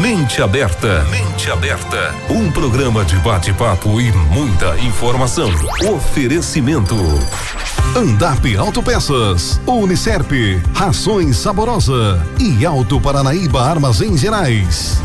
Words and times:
Mente 0.00 0.40
Aberta. 0.40 1.04
Mente 1.10 1.50
Aberta. 1.50 2.14
Um 2.30 2.50
programa 2.50 3.04
de 3.04 3.16
bate-papo 3.16 4.00
e 4.00 4.10
muita 4.10 4.78
informação. 4.78 5.50
Oferecimento. 5.94 6.96
Andap 7.94 8.56
Autopeças, 8.56 9.60
Unicerp, 9.66 10.32
Rações 10.72 11.36
Saborosa 11.36 12.26
e 12.38 12.64
Alto 12.64 12.98
Paranaíba 12.98 13.60
Armazéns 13.60 14.20
Gerais. 14.20 14.98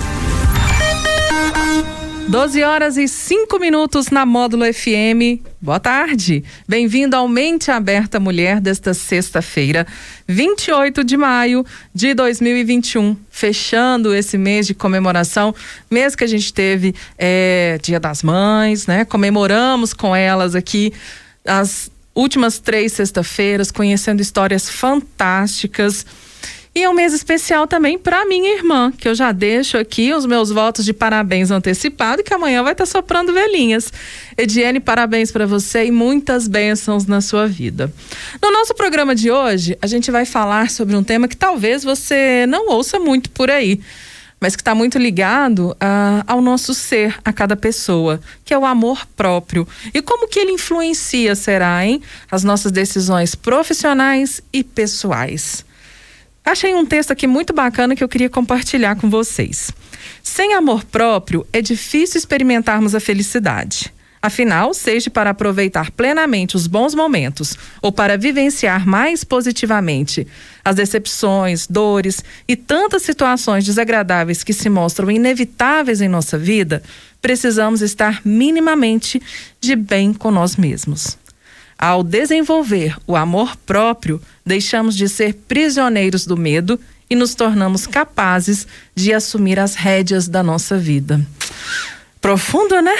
12 2.27 2.63
horas 2.63 2.97
e 2.97 3.07
5 3.07 3.59
minutos 3.59 4.09
na 4.09 4.25
Módulo 4.25 4.65
FM. 4.73 5.45
Boa 5.61 5.79
tarde. 5.79 6.43
Bem-vindo 6.67 7.15
ao 7.15 7.27
Mente 7.27 7.69
Aberta 7.69 8.19
Mulher 8.19 8.59
desta 8.59 8.95
sexta-feira, 8.95 9.85
28 10.27 11.03
de 11.03 11.15
maio 11.15 11.63
de 11.93 12.15
2021. 12.15 13.15
Fechando 13.29 14.13
esse 14.13 14.39
mês 14.39 14.65
de 14.65 14.73
comemoração, 14.73 15.53
mês 15.89 16.15
que 16.15 16.23
a 16.23 16.27
gente 16.27 16.51
teve 16.51 16.95
é, 17.17 17.77
Dia 17.81 17.99
das 17.99 18.23
Mães, 18.23 18.87
né? 18.87 19.05
Comemoramos 19.05 19.93
com 19.93 20.15
elas 20.15 20.55
aqui 20.55 20.91
as 21.45 21.91
últimas 22.15 22.57
três 22.57 22.93
sexta-feiras, 22.93 23.69
conhecendo 23.71 24.19
histórias 24.19 24.67
fantásticas 24.67 26.05
e 26.75 26.83
é 26.83 26.89
um 26.89 26.93
mês 26.93 27.13
especial 27.13 27.65
também 27.65 27.97
para 27.97 28.25
minha 28.25 28.53
irmã, 28.53 28.91
que 28.91 29.07
eu 29.07 29.15
já 29.15 29.31
deixo 29.31 29.77
aqui 29.77 30.13
os 30.13 30.25
meus 30.25 30.51
votos 30.51 30.83
de 30.83 30.91
parabéns 30.91 31.49
antecipado, 31.49 32.21
que 32.21 32.33
amanhã 32.33 32.61
vai 32.63 32.73
estar 32.73 32.83
tá 32.83 32.91
soprando 32.91 33.31
velhinhas. 33.31 33.93
Ediene, 34.37 34.81
parabéns 34.81 35.31
para 35.31 35.47
você 35.47 35.85
e 35.85 35.91
muitas 35.91 36.49
bênçãos 36.49 37.05
na 37.05 37.21
sua 37.21 37.47
vida. 37.47 37.93
No 38.43 38.51
nosso 38.51 38.75
programa 38.75 39.15
de 39.15 39.31
hoje, 39.31 39.77
a 39.81 39.87
gente 39.87 40.11
vai 40.11 40.25
falar 40.25 40.69
sobre 40.69 40.97
um 40.97 41.03
tema 41.03 41.29
que 41.29 41.37
talvez 41.37 41.81
você 41.81 42.45
não 42.45 42.69
ouça 42.69 42.99
muito 42.99 43.29
por 43.29 43.49
aí 43.49 43.79
mas 44.37 44.53
que 44.55 44.61
está 44.61 44.75
muito 44.75 44.99
ligado 44.99 45.71
uh, 45.71 46.23
ao 46.27 46.41
nosso 46.41 46.73
ser, 46.73 47.17
a 47.23 47.31
cada 47.31 47.55
pessoa, 47.55 48.19
que 48.43 48.53
é 48.53 48.57
o 48.57 48.65
amor 48.65 49.07
próprio. 49.15 49.67
E 49.91 50.01
como 50.01 50.27
que 50.27 50.37
ele 50.37 50.51
influencia, 50.51 51.33
será, 51.35 51.83
hein? 51.83 52.01
As 52.29 52.43
nossas 52.43 52.71
decisões 52.71 53.33
profissionais 53.33 54.43
e 54.53 54.61
pessoais. 54.61 55.65
Achei 56.45 56.75
um 56.75 56.85
texto 56.85 57.09
aqui 57.09 57.25
muito 57.25 57.51
bacana 57.53 57.95
que 57.95 58.03
eu 58.03 58.07
queria 58.07 58.29
compartilhar 58.29 58.95
com 58.95 59.09
vocês. 59.09 59.71
Sem 60.21 60.53
amor 60.53 60.85
próprio, 60.85 61.45
é 61.51 61.59
difícil 61.59 62.19
experimentarmos 62.19 62.93
a 62.93 62.99
felicidade. 62.99 63.91
Afinal, 64.21 64.73
seja 64.73 65.09
para 65.09 65.31
aproveitar 65.31 65.91
plenamente 65.91 66.55
os 66.55 66.65
bons 66.65 66.95
momentos 66.95 67.57
ou 67.81 67.91
para 67.91 68.17
vivenciar 68.17 68.87
mais 68.87 69.23
positivamente 69.23 70.27
as 70.63 70.75
decepções, 70.75 71.67
dores 71.67 72.23
e 72.47 72.55
tantas 72.55 73.03
situações 73.03 73.65
desagradáveis 73.65 74.43
que 74.43 74.53
se 74.53 74.69
mostram 74.69 75.11
inevitáveis 75.11 76.01
em 76.01 76.07
nossa 76.07 76.37
vida, 76.37 76.81
precisamos 77.21 77.81
estar 77.81 78.21
minimamente 78.25 79.21
de 79.59 79.75
bem 79.75 80.13
com 80.13 80.31
nós 80.31 80.55
mesmos. 80.55 81.17
Ao 81.77 82.01
desenvolver 82.03 82.95
o 83.05 83.15
amor 83.15 83.55
próprio, 83.57 84.21
deixamos 84.45 84.95
de 84.95 85.09
ser 85.09 85.33
prisioneiros 85.47 86.25
do 86.25 86.37
medo 86.37 86.79
e 87.09 87.15
nos 87.15 87.35
tornamos 87.35 87.85
capazes 87.85 88.65
de 88.95 89.13
assumir 89.13 89.59
as 89.59 89.75
rédeas 89.75 90.27
da 90.27 90.41
nossa 90.41 90.77
vida. 90.77 91.25
Profundo, 92.25 92.81
né? 92.81 92.95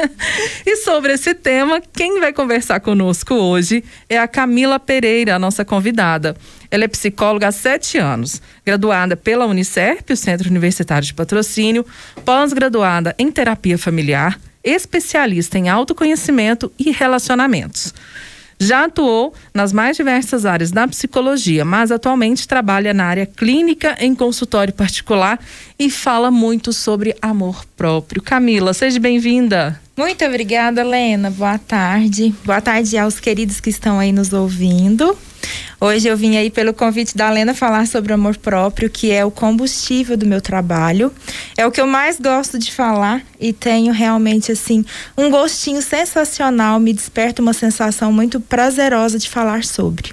e 0.64 0.76
sobre 0.76 1.12
esse 1.12 1.34
tema, 1.34 1.82
quem 1.92 2.18
vai 2.18 2.32
conversar 2.32 2.80
conosco 2.80 3.34
hoje 3.34 3.84
é 4.08 4.16
a 4.16 4.26
Camila 4.26 4.80
Pereira, 4.80 5.34
a 5.34 5.38
nossa 5.38 5.66
convidada. 5.66 6.34
Ela 6.70 6.84
é 6.84 6.88
psicóloga 6.88 7.48
há 7.48 7.52
sete 7.52 7.98
anos, 7.98 8.40
graduada 8.64 9.18
pela 9.18 9.44
Unicerp, 9.44 10.08
o 10.08 10.16
Centro 10.16 10.48
Universitário 10.48 11.06
de 11.06 11.12
Patrocínio, 11.12 11.84
pós-graduada 12.24 13.14
em 13.18 13.30
terapia 13.30 13.76
familiar, 13.76 14.40
especialista 14.64 15.58
em 15.58 15.68
autoconhecimento 15.68 16.72
e 16.78 16.90
relacionamentos. 16.90 17.92
Já 18.58 18.84
atuou 18.84 19.34
nas 19.52 19.72
mais 19.72 19.96
diversas 19.96 20.46
áreas 20.46 20.70
da 20.70 20.86
psicologia, 20.86 21.64
mas 21.64 21.90
atualmente 21.90 22.46
trabalha 22.48 22.94
na 22.94 23.04
área 23.04 23.26
clínica 23.26 23.96
em 23.98 24.14
consultório 24.14 24.72
particular 24.72 25.38
e 25.78 25.90
fala 25.90 26.30
muito 26.30 26.72
sobre 26.72 27.16
amor 27.20 27.64
próprio. 27.76 28.22
Camila, 28.22 28.72
seja 28.72 28.98
bem-vinda. 28.98 29.80
Muito 29.96 30.24
obrigada, 30.24 30.82
Lena. 30.82 31.30
Boa 31.30 31.58
tarde. 31.58 32.34
Boa 32.44 32.60
tarde 32.60 32.96
aos 32.96 33.20
queridos 33.20 33.60
que 33.60 33.70
estão 33.70 33.98
aí 33.98 34.12
nos 34.12 34.32
ouvindo. 34.32 35.16
Hoje 35.84 36.08
eu 36.08 36.16
vim 36.16 36.38
aí 36.38 36.48
pelo 36.48 36.72
convite 36.72 37.14
da 37.14 37.28
Lena 37.28 37.52
falar 37.52 37.86
sobre 37.86 38.10
o 38.10 38.14
amor 38.14 38.38
próprio, 38.38 38.88
que 38.88 39.12
é 39.12 39.22
o 39.22 39.30
combustível 39.30 40.16
do 40.16 40.24
meu 40.24 40.40
trabalho. 40.40 41.12
É 41.58 41.66
o 41.66 41.70
que 41.70 41.78
eu 41.78 41.86
mais 41.86 42.18
gosto 42.18 42.58
de 42.58 42.72
falar 42.72 43.20
e 43.38 43.52
tenho 43.52 43.92
realmente 43.92 44.50
assim 44.50 44.82
um 45.14 45.30
gostinho 45.30 45.82
sensacional, 45.82 46.80
me 46.80 46.90
desperta 46.90 47.42
uma 47.42 47.52
sensação 47.52 48.10
muito 48.10 48.40
prazerosa 48.40 49.18
de 49.18 49.28
falar 49.28 49.62
sobre. 49.62 50.12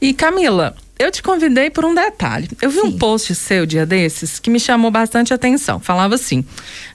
E 0.00 0.12
Camila, 0.12 0.74
eu 0.98 1.12
te 1.12 1.22
convidei 1.22 1.70
por 1.70 1.84
um 1.84 1.94
detalhe. 1.94 2.48
Eu 2.60 2.68
vi 2.68 2.80
Sim. 2.80 2.86
um 2.88 2.98
post 2.98 3.32
seu 3.36 3.64
dia 3.64 3.86
desses 3.86 4.40
que 4.40 4.50
me 4.50 4.58
chamou 4.58 4.90
bastante 4.90 5.32
atenção. 5.32 5.78
Falava 5.78 6.16
assim: 6.16 6.44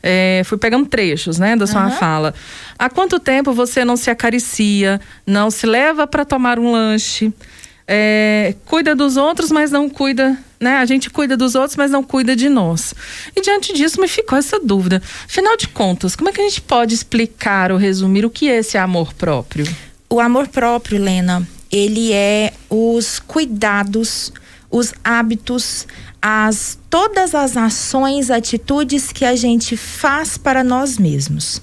é, 0.02 0.41
fui 0.44 0.58
pegando 0.58 0.85
trechos, 0.88 1.40
né, 1.40 1.56
da 1.56 1.66
sua 1.66 1.85
uhum. 1.85 1.91
fala. 1.91 2.34
Há 2.78 2.90
quanto 2.90 3.18
tempo 3.18 3.53
você 3.53 3.85
não 3.85 3.96
se 3.96 4.09
acaricia, 4.09 5.00
não 5.25 5.50
se 5.50 5.66
leva 5.66 6.06
para 6.06 6.25
tomar 6.25 6.59
um 6.59 6.70
lanche? 6.70 7.31
É, 7.88 8.56
cuida 8.66 8.96
dos 8.96 9.18
outros, 9.18 9.52
mas 9.52 9.70
não 9.70 9.90
cuida, 9.90 10.38
né? 10.60 10.78
A 10.78 10.86
gente 10.86 11.10
cuida 11.10 11.36
dos 11.36 11.54
outros, 11.54 11.76
mas 11.76 11.92
não 11.92 12.02
cuida 12.02 12.36
de 12.36 12.48
nós. 12.48 12.94
E 13.36 13.42
diante 13.42 13.74
disso 13.74 14.00
me 14.00 14.08
ficou 14.08 14.38
essa 14.38 14.60
dúvida. 14.60 15.02
Afinal 15.26 15.58
de 15.58 15.68
contas, 15.68 16.16
como 16.16 16.30
é 16.30 16.32
que 16.32 16.42
a 16.42 16.48
gente 16.48 16.62
pode 16.62 16.94
explicar 16.94 17.72
ou 17.72 17.78
resumir 17.78 18.26
o 18.26 18.30
que 18.30 18.50
é 18.50 18.58
esse 18.58 18.78
amor 18.78 19.14
próprio? 19.14 19.68
O 20.10 20.20
amor 20.20 20.48
próprio, 20.48 21.02
Lena, 21.02 21.48
ele 21.72 22.14
é 22.14 22.54
os 22.70 23.20
cuidados, 23.20 24.32
os 24.70 24.94
hábitos, 25.04 25.86
as 26.22 26.78
todas 26.90 27.36
as 27.36 27.58
ações, 27.58 28.32
atitudes 28.32 29.12
que 29.12 29.26
a 29.26 29.36
gente 29.36 29.76
faz 29.76 30.38
para 30.38 30.64
nós 30.64 30.98
mesmos. 30.98 31.62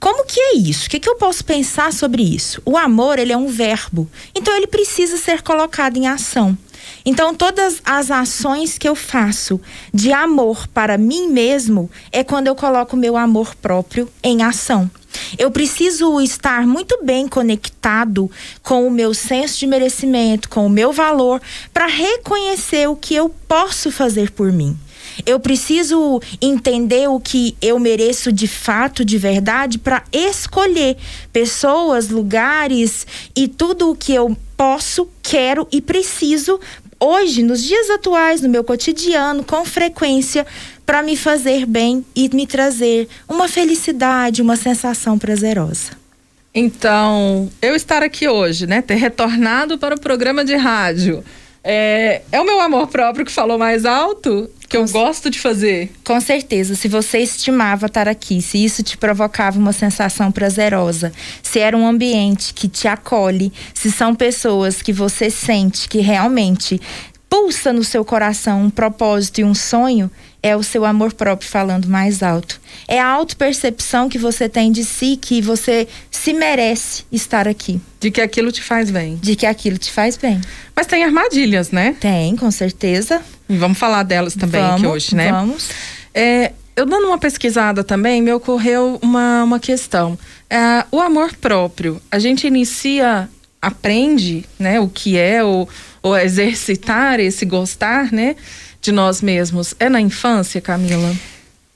Como 0.00 0.24
que 0.24 0.40
é 0.40 0.56
isso? 0.56 0.86
O 0.86 0.90
que, 0.90 0.98
que 0.98 1.08
eu 1.08 1.16
posso 1.16 1.44
pensar 1.44 1.92
sobre 1.92 2.22
isso? 2.22 2.62
O 2.64 2.76
amor, 2.76 3.18
ele 3.18 3.34
é 3.34 3.36
um 3.36 3.48
verbo. 3.48 4.08
Então, 4.34 4.56
ele 4.56 4.66
precisa 4.66 5.18
ser 5.18 5.42
colocado 5.42 5.98
em 5.98 6.08
ação. 6.08 6.56
Então, 7.04 7.34
todas 7.34 7.82
as 7.84 8.10
ações 8.10 8.78
que 8.78 8.88
eu 8.88 8.94
faço 8.94 9.60
de 9.92 10.10
amor 10.10 10.66
para 10.68 10.96
mim 10.96 11.28
mesmo 11.28 11.90
é 12.10 12.24
quando 12.24 12.46
eu 12.46 12.54
coloco 12.54 12.96
meu 12.96 13.16
amor 13.16 13.54
próprio 13.54 14.08
em 14.22 14.42
ação. 14.42 14.90
Eu 15.38 15.50
preciso 15.50 16.20
estar 16.20 16.66
muito 16.66 17.04
bem 17.04 17.28
conectado 17.28 18.30
com 18.62 18.86
o 18.86 18.90
meu 18.90 19.12
senso 19.12 19.58
de 19.58 19.66
merecimento, 19.66 20.48
com 20.48 20.66
o 20.66 20.70
meu 20.70 20.92
valor, 20.92 21.42
para 21.72 21.86
reconhecer 21.86 22.88
o 22.88 22.96
que 22.96 23.14
eu 23.14 23.28
posso 23.46 23.90
fazer 23.90 24.30
por 24.30 24.50
mim. 24.50 24.78
Eu 25.26 25.38
preciso 25.40 26.20
entender 26.40 27.08
o 27.08 27.20
que 27.20 27.56
eu 27.60 27.78
mereço 27.78 28.32
de 28.32 28.46
fato, 28.46 29.04
de 29.04 29.18
verdade, 29.18 29.78
para 29.78 30.02
escolher 30.12 30.96
pessoas, 31.32 32.08
lugares 32.08 33.06
e 33.34 33.48
tudo 33.48 33.90
o 33.90 33.96
que 33.96 34.14
eu 34.14 34.36
posso, 34.56 35.08
quero 35.22 35.66
e 35.72 35.80
preciso 35.80 36.60
hoje, 37.00 37.42
nos 37.42 37.62
dias 37.62 37.88
atuais, 37.88 38.42
no 38.42 38.48
meu 38.48 38.62
cotidiano, 38.62 39.42
com 39.42 39.64
frequência, 39.64 40.46
para 40.84 41.02
me 41.02 41.16
fazer 41.16 41.64
bem 41.64 42.04
e 42.14 42.28
me 42.34 42.46
trazer 42.46 43.08
uma 43.28 43.48
felicidade, 43.48 44.42
uma 44.42 44.56
sensação 44.56 45.18
prazerosa. 45.18 45.98
Então, 46.54 47.50
eu 47.62 47.74
estar 47.74 48.02
aqui 48.02 48.28
hoje, 48.28 48.66
né, 48.66 48.82
ter 48.82 48.96
retornado 48.96 49.78
para 49.78 49.94
o 49.94 50.00
programa 50.00 50.44
de 50.44 50.56
rádio, 50.56 51.24
é, 51.62 52.22
é 52.32 52.40
o 52.40 52.44
meu 52.44 52.60
amor 52.60 52.88
próprio 52.88 53.24
que 53.24 53.32
falou 53.32 53.56
mais 53.56 53.84
alto? 53.84 54.50
Que 54.70 54.76
eu 54.76 54.86
gosto 54.86 55.28
de 55.28 55.40
fazer. 55.40 55.90
Com 56.04 56.20
certeza, 56.20 56.76
se 56.76 56.86
você 56.86 57.18
estimava 57.18 57.86
estar 57.86 58.06
aqui, 58.06 58.40
se 58.40 58.64
isso 58.64 58.84
te 58.84 58.96
provocava 58.96 59.58
uma 59.58 59.72
sensação 59.72 60.30
prazerosa, 60.30 61.12
se 61.42 61.58
era 61.58 61.76
um 61.76 61.84
ambiente 61.84 62.54
que 62.54 62.68
te 62.68 62.86
acolhe, 62.86 63.52
se 63.74 63.90
são 63.90 64.14
pessoas 64.14 64.80
que 64.80 64.92
você 64.92 65.28
sente 65.28 65.88
que 65.88 65.98
realmente 65.98 66.80
pulsa 67.28 67.72
no 67.72 67.82
seu 67.82 68.04
coração 68.04 68.62
um 68.62 68.70
propósito 68.70 69.40
e 69.40 69.44
um 69.44 69.54
sonho, 69.54 70.08
é 70.40 70.56
o 70.56 70.62
seu 70.62 70.84
amor 70.84 71.12
próprio 71.12 71.50
falando 71.50 71.88
mais 71.88 72.22
alto. 72.22 72.60
É 72.86 73.00
a 73.00 73.06
autopercepção 73.06 74.08
que 74.08 74.18
você 74.18 74.48
tem 74.48 74.70
de 74.70 74.84
si 74.84 75.16
que 75.16 75.42
você 75.42 75.88
se 76.10 76.32
merece 76.32 77.04
estar 77.10 77.48
aqui. 77.48 77.80
De 77.98 78.10
que 78.10 78.20
aquilo 78.20 78.52
te 78.52 78.62
faz 78.62 78.90
bem. 78.90 79.16
De 79.16 79.34
que 79.34 79.46
aquilo 79.46 79.78
te 79.78 79.90
faz 79.90 80.16
bem. 80.16 80.40
Mas 80.74 80.86
tem 80.86 81.04
armadilhas, 81.04 81.70
né? 81.70 81.96
Tem, 82.00 82.36
com 82.36 82.50
certeza. 82.50 83.20
E 83.50 83.56
vamos 83.56 83.76
falar 83.76 84.02
delas 84.04 84.34
também 84.34 84.62
vamos, 84.62 84.76
aqui 84.76 84.86
hoje, 84.86 85.14
né? 85.14 85.32
Vamos. 85.32 85.68
É, 86.14 86.52
eu 86.76 86.86
dando 86.86 87.08
uma 87.08 87.18
pesquisada 87.18 87.84
também, 87.84 88.22
me 88.22 88.32
ocorreu 88.32 88.98
uma, 89.02 89.44
uma 89.44 89.60
questão. 89.60 90.18
É, 90.48 90.84
o 90.90 91.00
amor 91.00 91.34
próprio, 91.34 92.00
a 92.10 92.18
gente 92.18 92.46
inicia, 92.46 93.28
aprende, 93.60 94.44
né, 94.58 94.80
o 94.80 94.88
que 94.88 95.18
é, 95.18 95.44
ou, 95.44 95.68
ou 96.02 96.16
exercitar 96.16 97.20
esse 97.20 97.44
gostar, 97.44 98.10
né? 98.10 98.36
de 98.80 98.92
nós 98.92 99.20
mesmos 99.20 99.74
é 99.78 99.88
na 99.88 100.00
infância, 100.00 100.60
Camila? 100.60 101.14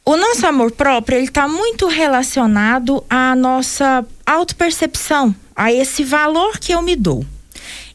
O 0.05 0.17
nosso 0.17 0.47
amor 0.47 0.71
próprio, 0.73 1.17
ele 1.17 1.27
está 1.27 1.49
muito 1.49 1.87
relacionado 1.87 3.05
à 3.09 3.35
nossa 3.35 4.05
autopercepção, 4.27 5.35
a 5.55 5.73
esse 5.73 6.05
valor 6.05 6.59
que 6.59 6.73
eu 6.73 6.83
me 6.83 6.97
dou. 6.97 7.25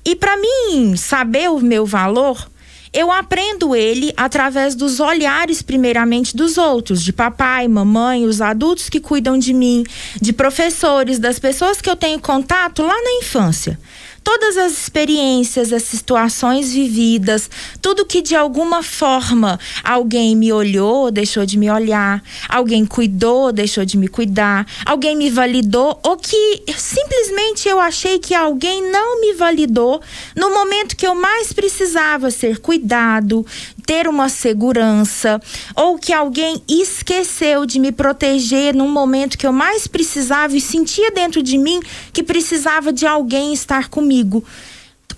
E 0.06 0.16
para 0.16 0.38
mim 0.38 0.96
saber 0.96 1.50
o 1.50 1.60
meu 1.60 1.86
valor, 1.86 2.50
eu 2.94 3.12
aprendo 3.12 3.76
ele 3.76 4.14
através 4.18 4.76
dos 4.76 5.00
olhares, 5.00 5.62
primeiramente, 5.62 6.36
dos 6.36 6.58
outros, 6.58 7.04
de 7.04 7.14
papai, 7.14 7.68
mamãe, 7.68 8.26
os 8.26 8.42
adultos 8.42 8.90
que 8.90 9.00
cuidam 9.00 9.38
de 9.38 9.54
mim, 9.54 9.84
de 10.22 10.34
professores, 10.34 11.20
das 11.20 11.40
pessoas 11.40 11.82
que 11.82 11.90
eu 11.90 11.96
tenho 11.96 12.20
contato 12.20 12.82
lá 12.82 12.96
na 13.02 13.12
infância 13.22 13.80
todas 14.24 14.58
as 14.58 14.74
experiências, 14.74 15.74
as 15.74 15.84
situações 15.84 16.72
vividas, 16.72 17.50
tudo 17.82 18.06
que 18.06 18.22
de 18.22 18.36
alguma 18.36 18.84
forma 18.84 19.60
alguém 19.84 20.36
me 20.36 20.52
olhou, 20.52 21.12
deixou 21.12 21.46
de 21.46 21.58
me 21.58 21.70
olhar, 21.70 22.24
alguém 22.48 22.86
cuidou, 22.86 23.52
deixou 23.52 23.86
de 23.86 23.98
me 23.98 24.08
cuidar, 24.08 24.66
alguém 24.86 25.16
me 25.16 25.30
validou 25.30 26.00
ou 26.04 26.18
que 26.18 26.64
simplesmente 26.78 27.68
eu 27.68 27.80
achei 27.80 28.20
que 28.20 28.34
alguém 28.34 28.92
não 28.92 29.22
me 29.22 29.34
validou 29.34 30.02
no 30.36 30.54
momento 30.54 30.96
que 30.96 31.08
eu 31.08 31.16
mais 31.16 31.54
precisava 31.54 32.32
ser 32.32 32.60
cuidado, 32.60 33.46
ter 33.90 34.08
uma 34.08 34.30
segurança, 34.30 35.42
ou 35.76 35.98
que 35.98 36.14
alguém 36.14 36.62
esqueceu 36.70 37.66
de 37.66 37.80
me 37.80 37.92
proteger 37.92 38.76
num 38.76 38.88
momento 38.88 39.36
que 39.36 39.48
eu 39.48 39.52
mais 39.52 39.88
precisava 39.88 40.56
e 40.56 40.62
sentia 40.62 41.10
dentro 41.10 41.42
de 41.42 41.58
mim 41.58 41.80
que 42.14 42.22
precisava 42.22 42.94
de 42.94 43.08
alguém 43.08 43.52
estar 43.52 43.90
comigo. 43.90 44.44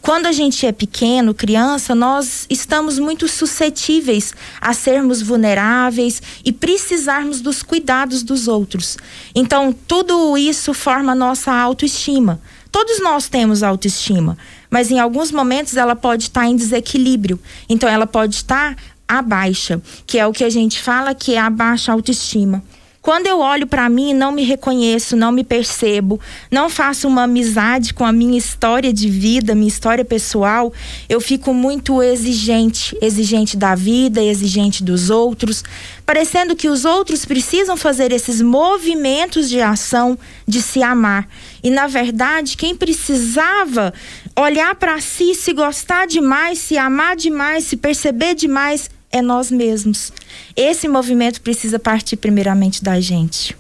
Quando 0.02 0.26
a 0.26 0.32
gente 0.32 0.66
é 0.66 0.72
pequeno, 0.72 1.34
criança, 1.34 1.94
nós 1.94 2.46
estamos 2.50 2.98
muito 2.98 3.28
suscetíveis 3.28 4.34
a 4.62 4.74
sermos 4.74 5.22
vulneráveis 5.22 6.22
e 6.46 6.54
precisarmos 6.54 7.42
dos 7.42 7.62
cuidados 7.62 8.24
dos 8.24 8.48
outros. 8.48 8.98
Então, 9.36 9.76
tudo 9.86 10.38
isso 10.38 10.74
forma 10.74 11.14
nossa 11.14 11.52
autoestima. 11.52 12.40
Todos 12.72 13.02
nós 13.02 13.28
temos 13.28 13.64
autoestima, 13.64 14.38
mas 14.72 14.90
em 14.90 15.00
alguns 15.00 15.32
momentos 15.32 15.76
ela 15.76 15.96
pode 15.96 16.24
estar 16.24 16.48
em 16.48 16.56
desequilíbrio. 16.56 17.38
Então 17.70 17.88
ela 17.88 18.08
pode 18.08 18.36
estar 18.36 18.76
abaixa, 19.06 19.82
que 20.08 20.18
é 20.18 20.26
o 20.26 20.32
que 20.32 20.46
a 20.46 20.50
gente 20.50 20.82
fala 20.82 21.14
que 21.14 21.36
é 21.36 21.40
a 21.40 21.50
baixa 21.50 21.92
autoestima. 21.92 22.64
Quando 23.02 23.26
eu 23.26 23.40
olho 23.40 23.66
para 23.66 23.90
mim, 23.90 24.14
não 24.14 24.32
me 24.32 24.44
reconheço, 24.44 25.16
não 25.16 25.32
me 25.32 25.44
percebo, 25.44 26.20
não 26.52 26.70
faço 26.70 27.08
uma 27.08 27.24
amizade 27.24 27.96
com 27.96 28.06
a 28.06 28.12
minha 28.12 28.38
história 28.38 28.94
de 28.94 29.10
vida, 29.10 29.56
minha 29.56 29.68
história 29.68 30.06
pessoal, 30.06 30.72
eu 31.10 31.20
fico 31.20 31.52
muito 31.52 32.04
exigente, 32.04 32.96
exigente 33.02 33.58
da 33.58 33.74
vida, 33.74 34.22
exigente 34.22 34.84
dos 34.84 35.10
outros, 35.10 35.64
parecendo 36.06 36.56
que 36.56 36.70
os 36.70 36.86
outros 36.86 37.26
precisam 37.26 37.76
fazer 37.76 38.12
esses 38.12 38.40
movimentos 38.40 39.50
de 39.50 39.60
ação 39.60 40.16
de 40.48 40.62
se 40.62 40.84
amar. 40.84 41.28
E 41.64 41.72
na 41.72 41.88
verdade, 41.88 42.56
quem 42.56 42.76
precisava 42.76 43.92
olhar 44.36 44.76
para 44.76 45.02
si, 45.02 45.34
se 45.34 45.54
gostar 45.54 46.06
demais, 46.06 46.60
se 46.60 46.78
amar 46.78 47.16
demais, 47.16 47.64
se 47.64 47.78
perceber 47.78 48.36
demais, 48.36 48.92
é 49.12 49.22
nós 49.22 49.52
mesmos. 49.52 50.12
Esse 50.56 50.88
movimento 50.88 51.42
precisa 51.42 51.78
partir 51.78 52.18
primeiramente 52.18 52.84
da 52.84 53.00
gente. 53.00 53.56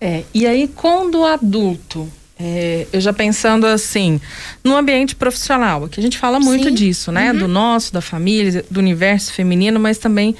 É, 0.00 0.22
e 0.32 0.46
aí 0.46 0.68
quando 0.68 1.20
o 1.20 1.24
adulto, 1.26 2.08
é, 2.40 2.86
eu 2.92 3.00
já 3.00 3.12
pensando 3.12 3.66
assim, 3.66 4.20
no 4.62 4.76
ambiente 4.76 5.16
profissional, 5.16 5.88
que 5.88 5.98
a 5.98 6.02
gente 6.02 6.16
fala 6.16 6.38
muito 6.38 6.68
Sim. 6.68 6.74
disso, 6.74 7.10
né? 7.10 7.32
Uhum. 7.32 7.38
Do 7.38 7.48
nosso, 7.48 7.92
da 7.92 8.00
família, 8.00 8.64
do 8.70 8.78
universo 8.78 9.32
feminino, 9.32 9.80
mas 9.80 9.98
também 9.98 10.36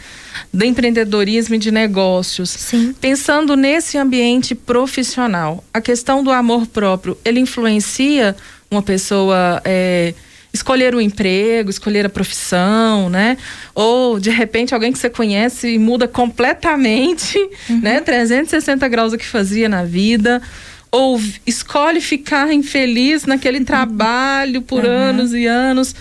do 0.52 0.64
empreendedorismo 0.64 1.56
e 1.56 1.58
de 1.58 1.72
negócios. 1.72 2.50
Sim. 2.50 2.94
Pensando 3.00 3.56
nesse 3.56 3.98
ambiente 3.98 4.54
profissional, 4.54 5.64
a 5.74 5.80
questão 5.80 6.22
do 6.22 6.30
amor 6.30 6.66
próprio, 6.68 7.18
ele 7.24 7.40
influencia 7.40 8.36
uma 8.70 8.82
pessoa 8.82 9.60
é, 9.64 10.14
escolher 10.52 10.94
o 10.94 10.98
um 10.98 11.00
emprego, 11.00 11.70
escolher 11.70 12.06
a 12.06 12.08
profissão, 12.08 13.08
né? 13.08 13.36
Ou 13.74 14.18
de 14.18 14.30
repente 14.30 14.74
alguém 14.74 14.92
que 14.92 14.98
você 14.98 15.10
conhece 15.10 15.68
e 15.68 15.78
muda 15.78 16.08
completamente, 16.08 17.38
uhum. 17.68 17.80
né? 17.80 18.00
360 18.00 18.86
graus 18.88 19.12
o 19.12 19.18
que 19.18 19.26
fazia 19.26 19.68
na 19.68 19.84
vida. 19.84 20.42
Ou 20.90 21.20
escolhe 21.46 22.00
ficar 22.00 22.52
infeliz 22.52 23.26
naquele 23.26 23.58
uhum. 23.58 23.64
trabalho 23.64 24.62
por 24.62 24.84
uhum. 24.84 24.90
anos 24.90 25.34
e 25.34 25.46
anos. 25.46 25.94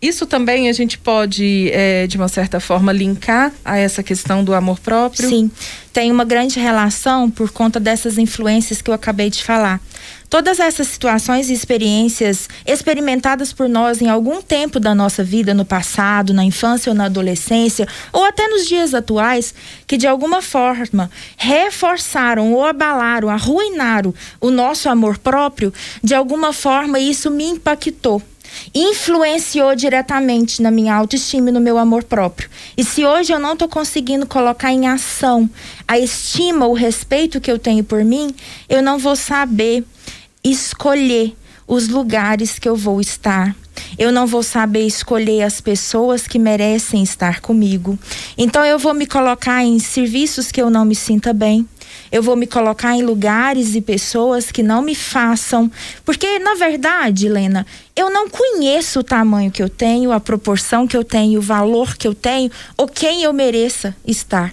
Isso 0.00 0.24
também 0.24 0.70
a 0.70 0.72
gente 0.72 0.96
pode, 0.96 1.70
é, 1.74 2.06
de 2.06 2.16
uma 2.16 2.28
certa 2.28 2.58
forma, 2.58 2.90
linkar 2.90 3.52
a 3.62 3.76
essa 3.76 4.02
questão 4.02 4.42
do 4.42 4.54
amor 4.54 4.80
próprio? 4.80 5.28
Sim, 5.28 5.50
tem 5.92 6.10
uma 6.10 6.24
grande 6.24 6.58
relação 6.58 7.30
por 7.30 7.50
conta 7.50 7.78
dessas 7.78 8.16
influências 8.16 8.80
que 8.80 8.88
eu 8.88 8.94
acabei 8.94 9.28
de 9.28 9.44
falar. 9.44 9.78
Todas 10.30 10.60
essas 10.60 10.86
situações 10.86 11.50
e 11.50 11.52
experiências 11.52 12.48
experimentadas 12.64 13.52
por 13.52 13.68
nós 13.68 14.00
em 14.00 14.08
algum 14.08 14.40
tempo 14.40 14.78
da 14.78 14.94
nossa 14.94 15.24
vida, 15.24 15.52
no 15.52 15.64
passado, 15.64 16.32
na 16.32 16.44
infância 16.44 16.88
ou 16.88 16.96
na 16.96 17.06
adolescência, 17.06 17.88
ou 18.12 18.24
até 18.24 18.46
nos 18.46 18.68
dias 18.68 18.94
atuais, 18.94 19.52
que 19.88 19.96
de 19.96 20.06
alguma 20.06 20.40
forma 20.40 21.10
reforçaram 21.36 22.52
ou 22.52 22.64
abalaram, 22.64 23.28
arruinaram 23.28 24.14
o 24.40 24.52
nosso 24.52 24.88
amor 24.88 25.18
próprio, 25.18 25.74
de 26.00 26.14
alguma 26.14 26.52
forma 26.52 27.00
isso 27.00 27.28
me 27.28 27.44
impactou 27.44 28.22
influenciou 28.74 29.76
diretamente 29.76 30.60
na 30.60 30.70
minha 30.70 30.94
autoestima 30.94 31.50
e 31.50 31.52
no 31.52 31.60
meu 31.60 31.78
amor 31.78 32.02
próprio. 32.02 32.50
E 32.76 32.84
se 32.84 33.04
hoje 33.04 33.32
eu 33.32 33.38
não 33.38 33.52
estou 33.52 33.68
conseguindo 33.68 34.26
colocar 34.26 34.72
em 34.72 34.88
ação 34.88 35.48
a 35.86 35.98
estima, 35.98 36.66
o 36.66 36.72
respeito 36.72 37.40
que 37.40 37.50
eu 37.50 37.60
tenho 37.60 37.84
por 37.84 38.04
mim, 38.04 38.34
eu 38.68 38.82
não 38.82 38.98
vou 38.98 39.14
saber 39.14 39.84
escolher 40.42 41.36
os 41.66 41.88
lugares 41.88 42.58
que 42.58 42.68
eu 42.68 42.74
vou 42.74 43.00
estar. 43.00 43.54
Eu 43.98 44.10
não 44.10 44.26
vou 44.26 44.42
saber 44.42 44.86
escolher 44.86 45.42
as 45.42 45.60
pessoas 45.60 46.26
que 46.26 46.38
merecem 46.38 47.02
estar 47.02 47.40
comigo. 47.40 47.98
Então 48.36 48.64
eu 48.64 48.78
vou 48.78 48.92
me 48.92 49.06
colocar 49.06 49.62
em 49.62 49.78
serviços 49.78 50.50
que 50.50 50.60
eu 50.60 50.68
não 50.68 50.84
me 50.84 50.94
sinta 50.94 51.32
bem. 51.32 51.66
Eu 52.10 52.22
vou 52.22 52.34
me 52.34 52.46
colocar 52.46 52.96
em 52.96 53.02
lugares 53.02 53.74
e 53.74 53.80
pessoas 53.80 54.50
que 54.50 54.62
não 54.62 54.82
me 54.82 54.94
façam. 54.94 55.70
Porque, 56.04 56.38
na 56.40 56.54
verdade, 56.54 57.26
Helena, 57.26 57.64
eu 57.94 58.10
não 58.10 58.28
conheço 58.28 59.00
o 59.00 59.04
tamanho 59.04 59.50
que 59.50 59.62
eu 59.62 59.68
tenho, 59.68 60.10
a 60.10 60.18
proporção 60.18 60.88
que 60.88 60.96
eu 60.96 61.04
tenho, 61.04 61.38
o 61.38 61.42
valor 61.42 61.96
que 61.96 62.08
eu 62.08 62.14
tenho, 62.14 62.50
ou 62.76 62.88
quem 62.88 63.22
eu 63.22 63.32
mereça 63.32 63.94
estar. 64.04 64.52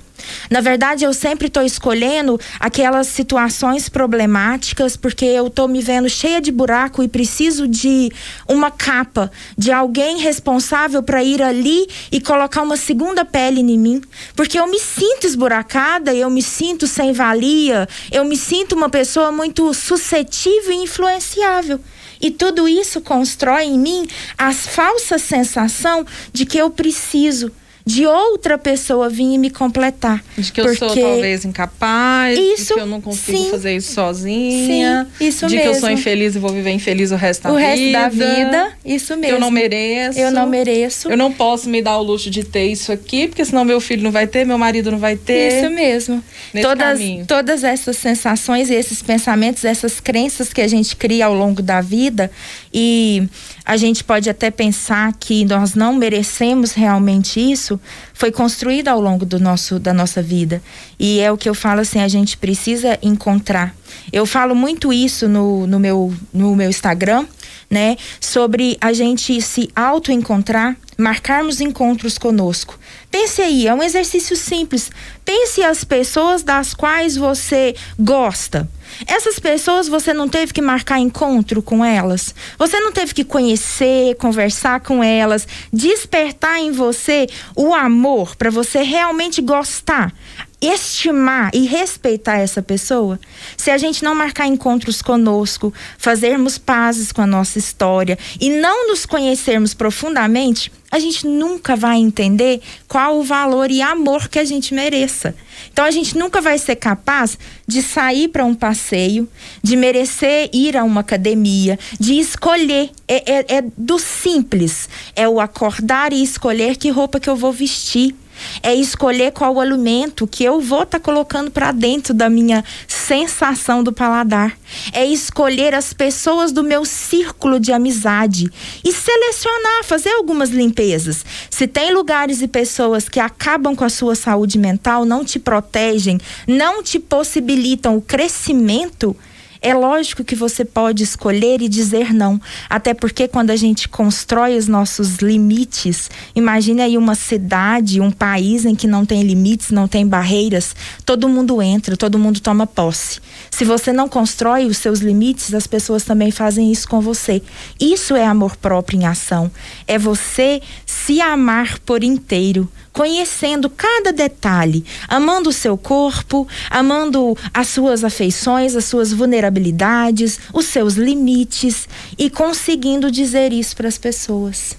Na 0.50 0.62
verdade, 0.62 1.04
eu 1.04 1.14
sempre 1.14 1.48
estou 1.48 1.64
escolhendo 1.64 2.40
aquelas 2.60 3.08
situações 3.08 3.90
problemáticas 3.90 4.96
porque 4.96 5.26
eu 5.26 5.48
estou 5.48 5.68
me 5.68 5.82
vendo 5.82 6.10
cheia 6.10 6.42
de 6.42 6.52
buraco 6.52 7.04
e 7.04 7.08
preciso 7.08 7.68
de 7.68 8.12
uma 8.48 8.72
capa, 8.72 9.32
de 9.58 9.72
alguém 9.72 10.18
responsável 10.18 11.04
para 11.04 11.24
ir 11.24 11.42
ali 11.42 11.88
e 12.12 12.22
colocar 12.22 12.62
uma 12.62 12.78
segunda 12.78 13.26
pele 13.26 13.62
em 13.62 13.78
mim. 13.78 14.02
Porque 14.36 14.60
eu 14.60 14.68
me 14.68 14.80
sinto 14.80 15.26
esburacada, 15.26 16.14
eu 16.14 16.30
me 16.30 16.42
sinto 16.42 16.88
sem 16.88 17.14
valia, 17.14 17.88
eu 18.12 18.24
me 18.24 18.38
sinto 18.38 18.76
uma 18.76 18.90
pessoa 18.90 19.32
muito 19.32 19.74
suscetível 19.74 20.72
e 20.72 20.84
influenciável. 20.84 21.80
E 22.20 22.32
tudo 22.32 22.68
isso 22.68 23.02
constrói 23.02 23.66
em 23.66 23.80
mim 23.80 24.08
a 24.38 24.52
falsa 24.52 25.18
sensação 25.18 26.06
de 26.34 26.46
que 26.46 26.58
eu 26.58 26.70
preciso 26.70 27.52
de 27.88 28.06
outra 28.06 28.58
pessoa 28.58 29.08
vir 29.08 29.36
e 29.36 29.38
me 29.38 29.50
completar. 29.50 30.22
De 30.38 30.52
que 30.52 30.60
eu 30.60 30.76
sou 30.76 30.94
talvez 30.94 31.46
incapaz, 31.46 32.38
isso, 32.38 32.68
de 32.68 32.74
que 32.74 32.80
eu 32.82 32.86
não 32.86 33.00
consigo 33.00 33.38
sim, 33.38 33.50
fazer 33.50 33.78
isso 33.78 33.94
sozinha. 33.94 35.08
Sim, 35.18 35.26
isso 35.26 35.48
de 35.48 35.56
mesmo. 35.56 35.72
que 35.72 35.78
eu 35.78 35.80
sou 35.80 35.90
infeliz 35.90 36.36
e 36.36 36.40
vou 36.40 36.50
viver 36.50 36.72
infeliz 36.72 37.12
o 37.12 37.16
resto 37.16 37.44
da 37.44 37.54
o 37.54 37.56
vida. 37.56 37.66
O 37.66 37.72
resto 37.72 37.92
da 37.94 38.10
vida, 38.10 38.72
isso 38.84 39.16
mesmo. 39.16 39.38
Eu 39.38 39.40
não 39.40 39.50
mereço. 39.50 40.20
Eu 40.20 40.32
não 40.32 40.46
mereço. 40.48 41.10
Eu 41.10 41.16
não 41.16 41.32
posso 41.32 41.70
me 41.70 41.82
dar 41.82 41.98
o 41.98 42.04
luxo 42.04 42.30
de 42.30 42.44
ter 42.44 42.66
isso 42.66 42.92
aqui, 42.92 43.30
porque 43.30 43.46
senão 43.46 43.64
meu 43.64 43.80
filho 43.80 44.04
não 44.04 44.12
vai 44.12 44.28
ter, 44.28 44.46
meu 44.46 44.58
marido 44.58 44.92
não 44.92 45.00
vai 45.00 45.16
ter. 45.16 45.64
Isso 45.64 45.74
mesmo. 45.74 46.22
todas, 46.62 47.00
caminho. 47.00 47.26
todas 47.26 47.64
essas 47.64 47.96
sensações, 47.96 48.70
esses 48.70 49.02
pensamentos, 49.02 49.64
essas 49.64 50.02
crenças 50.02 50.52
que 50.52 50.60
a 50.60 50.68
gente 50.68 50.94
cria 50.98 51.28
ao 51.28 51.34
longo 51.34 51.62
da 51.62 51.80
vida 51.80 52.30
e 52.74 53.30
a 53.66 53.76
gente 53.76 54.04
pode 54.04 54.30
até 54.30 54.50
pensar 54.50 55.14
que 55.20 55.44
nós 55.44 55.74
não 55.74 55.94
merecemos 55.94 56.72
realmente 56.72 57.40
isso, 57.40 57.77
foi 58.14 58.32
construído 58.32 58.88
ao 58.88 59.00
longo 59.00 59.26
do 59.26 59.40
nosso, 59.40 59.80
da 59.80 59.94
nossa 59.94 60.22
vida. 60.22 60.62
E 61.00 61.20
é 61.20 61.32
o 61.32 61.38
que 61.38 61.50
eu 61.50 61.56
falo 61.56 61.82
assim, 61.82 62.00
a 62.00 62.08
gente 62.08 62.38
precisa 62.38 62.98
encontrar. 63.02 63.76
Eu 64.12 64.26
falo 64.26 64.56
muito 64.56 64.92
isso 64.92 65.28
no, 65.28 65.68
no, 65.68 65.80
meu, 65.80 66.14
no 66.34 66.56
meu 66.56 66.70
Instagram, 66.70 67.26
né? 67.70 67.98
Sobre 68.20 68.78
a 68.80 68.94
gente 68.94 69.42
se 69.42 69.70
auto-encontrar, 69.76 70.76
marcarmos 70.98 71.62
encontros 71.62 72.18
conosco. 72.18 72.78
Pense 73.12 73.42
aí, 73.42 73.68
é 73.68 73.74
um 73.74 73.84
exercício 73.84 74.36
simples. 74.36 74.90
Pense 75.24 75.62
as 75.64 75.84
pessoas 75.84 76.44
das 76.44 76.74
quais 76.74 77.16
você 77.16 77.76
gosta. 78.00 78.68
Essas 79.06 79.38
pessoas 79.38 79.88
você 79.88 80.14
não 80.14 80.28
teve 80.28 80.54
que 80.54 80.62
marcar 80.62 81.00
encontro 81.00 81.62
com 81.62 81.84
elas? 81.84 82.34
Você 82.58 82.80
não 82.80 82.92
teve 82.92 83.14
que 83.14 83.24
conhecer, 83.24 84.16
conversar 84.16 84.80
com 84.80 85.04
elas, 85.04 85.48
despertar 85.72 86.60
em 86.60 86.72
você 86.72 87.28
o 87.56 87.74
amor 87.74 88.36
para 88.36 88.50
você 88.50 88.82
realmente 88.82 89.42
gostar? 89.42 90.14
Estimar 90.62 91.52
e 91.54 91.66
respeitar 91.66 92.38
essa 92.38 92.62
pessoa, 92.62 93.20
se 93.56 93.70
a 93.70 93.78
gente 93.78 94.04
não 94.04 94.16
marcar 94.16 94.48
encontros 94.48 95.02
conosco, 95.02 95.74
fazermos 95.98 96.58
pazes 96.58 97.12
com 97.12 97.22
a 97.22 97.28
nossa 97.28 97.60
história 97.60 98.18
e 98.42 98.50
não 98.50 98.88
nos 98.88 99.06
conhecermos 99.06 99.74
profundamente, 99.74 100.72
a 100.90 101.00
gente 101.00 101.28
nunca 101.28 101.76
vai 101.76 101.98
entender 101.98 102.62
qual 102.88 103.20
o 103.20 103.24
valor 103.24 103.70
e 103.70 103.82
amor 103.82 104.30
que 104.30 104.40
a 104.40 104.46
gente 104.46 104.74
mereça. 104.74 105.36
Então 105.72 105.84
a 105.84 105.92
gente 105.92 106.18
nunca 106.18 106.40
vai 106.42 106.58
ser 106.58 106.78
capaz 106.78 107.38
de 107.68 107.82
sair 107.82 108.30
para 108.30 108.46
um 108.46 108.56
passeio, 108.56 109.28
de 109.62 109.76
merecer 109.76 110.50
ir 110.54 110.78
a 110.78 110.84
uma 110.84 111.02
academia, 111.02 111.78
de 112.00 112.18
escolher. 112.18 112.90
É, 113.08 113.32
é, 113.32 113.58
é 113.58 113.64
do 113.78 114.00
simples. 114.00 114.90
É 115.16 115.28
o 115.28 115.40
acordar 115.42 116.14
e 116.14 116.24
escolher 116.24 116.78
que 116.78 116.90
roupa 116.90 117.20
que 117.20 117.30
eu 117.30 117.36
vou 117.36 117.52
vestir 117.52 118.16
é 118.62 118.74
escolher 118.74 119.32
qual 119.32 119.60
alimento 119.60 120.28
que 120.28 120.44
eu 120.44 120.60
vou 120.60 120.84
estar 120.84 121.00
tá 121.00 121.04
colocando 121.04 121.52
para 121.52 121.72
dentro 121.72 122.14
da 122.14 122.30
minha 122.30 122.64
sensação 122.88 123.84
do 123.84 123.94
paladar. 123.94 124.58
É 124.92 125.06
escolher 125.06 125.74
as 125.74 125.94
pessoas 125.94 126.52
do 126.52 126.64
meu 126.64 126.84
círculo 126.86 127.60
de 127.60 127.72
amizade 127.72 128.52
e 128.84 128.92
selecionar, 128.92 129.84
fazer 129.84 130.12
algumas 130.12 130.50
limpezas. 130.50 131.26
Se 131.50 131.68
tem 131.68 131.94
lugares 131.94 132.42
e 132.42 132.48
pessoas 132.48 133.08
que 133.08 133.20
acabam 133.20 133.76
com 133.76 133.84
a 133.84 133.90
sua 133.90 134.16
saúde 134.16 134.58
mental, 134.58 135.06
não 135.06 135.24
te 135.24 135.40
protegem, 135.40 136.20
não 136.48 136.84
te 136.84 137.00
possibilitam 137.00 137.98
o 137.98 138.02
crescimento, 138.02 139.16
é 139.62 139.74
lógico 139.74 140.24
que 140.24 140.36
você 140.36 140.64
pode 140.64 141.04
escolher 141.04 141.62
e 141.62 141.70
dizer 141.70 142.14
não, 142.14 142.40
até 142.70 142.94
porque 142.94 143.28
quando 143.28 143.50
a 143.50 143.56
gente 143.56 143.90
constrói 143.90 144.58
os 144.58 144.68
nossos 144.68 145.18
limites, 145.18 146.10
imagine 146.36 146.82
aí 146.82 146.98
uma 146.98 147.16
cidade, 147.16 148.02
um 148.02 148.12
país 148.12 148.66
em 148.66 148.76
que 148.76 148.88
não 148.88 149.06
tem 149.06 149.24
limites, 149.24 149.72
não 149.72 149.88
tem 149.88 150.06
barreiras, 150.06 150.76
todo 151.06 151.30
mundo 151.30 151.62
entra, 151.62 151.98
todo 151.98 152.20
mundo 152.20 152.40
toma 152.40 152.68
posse. 152.68 153.20
Se 153.50 153.66
você 153.66 153.92
não 153.92 154.08
constrói 154.08 154.66
os 154.66 154.78
seus 154.78 155.00
limites, 155.00 155.54
as 155.54 155.68
pessoas 155.68 156.04
também 156.04 156.32
fazem 156.32 156.72
isso 156.72 156.88
com 156.88 157.02
você. 157.02 157.42
Isso 157.80 158.16
é 158.16 158.26
amor 158.26 158.56
próprio 158.56 159.00
em 159.00 159.06
ação. 159.06 159.52
É 159.88 159.98
você 159.98 160.62
se 160.86 161.22
amar 161.22 161.80
por 161.80 162.04
inteiro, 162.04 162.70
conhecendo 162.98 163.70
cada 163.70 164.12
detalhe, 164.12 164.84
amando 165.08 165.52
o 165.52 165.54
seu 165.54 165.78
corpo, 165.78 166.48
amando 166.68 167.38
as 167.54 167.68
suas 167.68 168.04
afeições, 168.04 168.76
as 168.76 168.86
suas 168.86 169.14
vulnerabilidades, 169.14 170.40
os 170.52 170.66
seus 170.66 170.96
limites 170.96 171.88
e 172.18 172.28
conseguindo 172.28 173.12
dizer 173.12 173.54
isso 173.54 173.76
para 173.76 173.88
as 173.88 174.00
pessoas. 174.00 174.76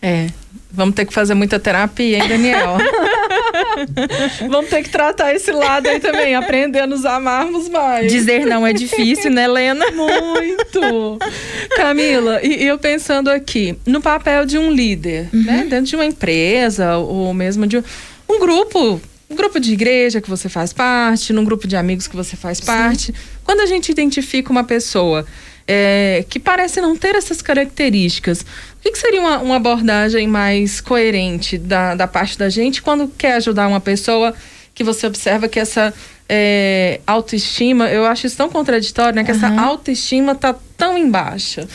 É, 0.00 0.28
vamos 0.76 0.94
ter 0.94 1.06
que 1.06 1.12
fazer 1.12 1.34
muita 1.34 1.58
terapia, 1.58 2.18
hein, 2.18 2.28
Daniel? 2.28 2.76
vamos 4.48 4.68
ter 4.68 4.82
que 4.82 4.90
tratar 4.90 5.34
esse 5.34 5.50
lado 5.50 5.88
aí 5.88 5.98
também, 5.98 6.34
aprender 6.34 6.80
a 6.80 6.86
nos 6.86 7.04
amarmos 7.04 7.68
mais. 7.68 8.12
Dizer 8.12 8.44
não 8.46 8.66
é 8.66 8.72
difícil, 8.72 9.30
né, 9.30 9.44
Helena? 9.44 9.84
Muito! 9.90 11.18
Camila, 11.74 12.40
e, 12.44 12.64
eu 12.64 12.78
pensando 12.78 13.28
aqui, 13.28 13.76
no 13.86 14.00
papel 14.00 14.44
de 14.44 14.58
um 14.58 14.70
líder, 14.70 15.28
uhum. 15.32 15.42
né? 15.42 15.66
Dentro 15.68 15.86
de 15.86 15.96
uma 15.96 16.04
empresa, 16.04 16.98
ou 16.98 17.32
mesmo 17.32 17.66
de 17.66 17.82
um 18.28 18.38
grupo 18.38 19.00
um 19.28 19.34
grupo 19.34 19.58
de 19.58 19.72
igreja 19.72 20.20
que 20.20 20.30
você 20.30 20.48
faz 20.48 20.72
parte, 20.72 21.32
num 21.32 21.44
grupo 21.44 21.66
de 21.66 21.74
amigos 21.74 22.06
que 22.06 22.14
você 22.14 22.36
faz 22.36 22.60
parte. 22.60 23.06
Sim. 23.06 23.14
Quando 23.42 23.60
a 23.60 23.66
gente 23.66 23.90
identifica 23.90 24.52
uma 24.52 24.62
pessoa 24.62 25.26
é, 25.66 26.24
que 26.28 26.38
parece 26.38 26.80
não 26.80 26.96
ter 26.96 27.14
essas 27.14 27.42
características. 27.42 28.40
O 28.40 28.82
que, 28.82 28.92
que 28.92 28.98
seria 28.98 29.20
uma, 29.20 29.38
uma, 29.38 29.56
abordagem 29.56 30.26
mais 30.28 30.80
coerente 30.80 31.58
da, 31.58 31.94
da 31.94 32.06
parte 32.06 32.38
da 32.38 32.48
gente 32.48 32.82
quando 32.82 33.08
quer 33.08 33.34
ajudar 33.34 33.66
uma 33.66 33.80
pessoa 33.80 34.34
que 34.74 34.84
você 34.84 35.06
observa 35.06 35.48
que 35.48 35.58
essa 35.58 35.92
é, 36.28 37.00
autoestima, 37.06 37.88
eu 37.88 38.04
acho 38.04 38.26
isso 38.26 38.36
tão 38.36 38.48
contraditório, 38.48 39.16
né? 39.16 39.24
Que 39.24 39.32
uhum. 39.32 39.36
essa 39.36 39.60
autoestima 39.60 40.34
tá 40.34 40.54
tão 40.76 40.96
em 40.96 41.10
baixa 41.10 41.66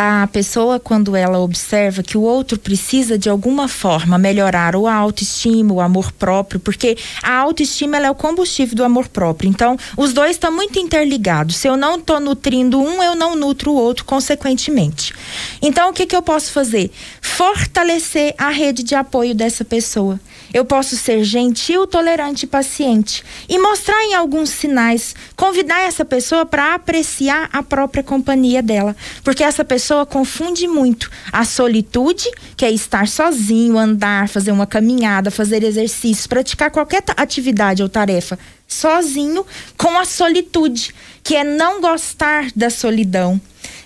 a 0.00 0.28
pessoa, 0.28 0.78
quando 0.78 1.16
ela 1.16 1.40
observa 1.40 2.04
que 2.04 2.16
o 2.16 2.22
outro 2.22 2.56
precisa 2.56 3.18
de 3.18 3.28
alguma 3.28 3.66
forma 3.66 4.16
melhorar 4.16 4.76
o 4.76 4.86
autoestima, 4.86 5.74
o 5.74 5.80
amor 5.80 6.12
próprio, 6.12 6.60
porque 6.60 6.96
a 7.20 7.34
autoestima 7.34 7.96
é 7.96 8.08
o 8.08 8.14
combustível 8.14 8.76
do 8.76 8.84
amor 8.84 9.08
próprio. 9.08 9.50
Então, 9.50 9.76
os 9.96 10.12
dois 10.12 10.36
estão 10.36 10.52
muito 10.52 10.78
interligados. 10.78 11.56
Se 11.56 11.66
eu 11.66 11.76
não 11.76 11.96
estou 11.96 12.20
nutrindo 12.20 12.80
um, 12.80 13.02
eu 13.02 13.16
não 13.16 13.34
nutro 13.34 13.72
o 13.72 13.74
outro, 13.74 14.04
consequentemente. 14.04 15.12
Então, 15.60 15.90
o 15.90 15.92
que, 15.92 16.06
que 16.06 16.14
eu 16.14 16.22
posso 16.22 16.52
fazer? 16.52 16.92
Fortalecer 17.20 18.36
a 18.38 18.50
rede 18.50 18.84
de 18.84 18.94
apoio 18.94 19.34
dessa 19.34 19.64
pessoa. 19.64 20.20
Eu 20.54 20.64
posso 20.64 20.96
ser 20.96 21.24
gentil, 21.24 21.88
tolerante 21.88 22.44
e 22.44 22.48
paciente 22.48 23.24
e 23.48 23.58
mostrar 23.58 24.00
em 24.04 24.14
alguns 24.14 24.48
sinais, 24.50 25.14
convidar 25.36 25.80
essa 25.80 26.04
pessoa 26.04 26.46
para 26.46 26.74
apreciar 26.74 27.50
a 27.52 27.62
própria 27.62 28.02
companhia 28.02 28.62
dela, 28.62 28.96
porque 29.22 29.42
essa 29.44 29.64
pessoa 29.64 29.87
confunde 30.06 30.66
muito 30.66 31.10
a 31.32 31.44
solitude, 31.44 32.30
que 32.56 32.64
é 32.64 32.70
estar 32.70 33.08
sozinho, 33.08 33.78
andar, 33.78 34.28
fazer 34.28 34.52
uma 34.52 34.66
caminhada, 34.66 35.30
fazer 35.30 35.62
exercícios, 35.62 36.26
praticar 36.26 36.70
qualquer 36.70 37.02
atividade 37.16 37.82
ou 37.82 37.88
tarefa 37.88 38.38
sozinho, 38.66 39.46
com 39.76 39.98
a 39.98 40.04
solitude, 40.04 40.94
que 41.24 41.34
é 41.34 41.42
não 41.42 41.80
gostar 41.80 42.48
da 42.54 42.68
solidão. 42.68 43.40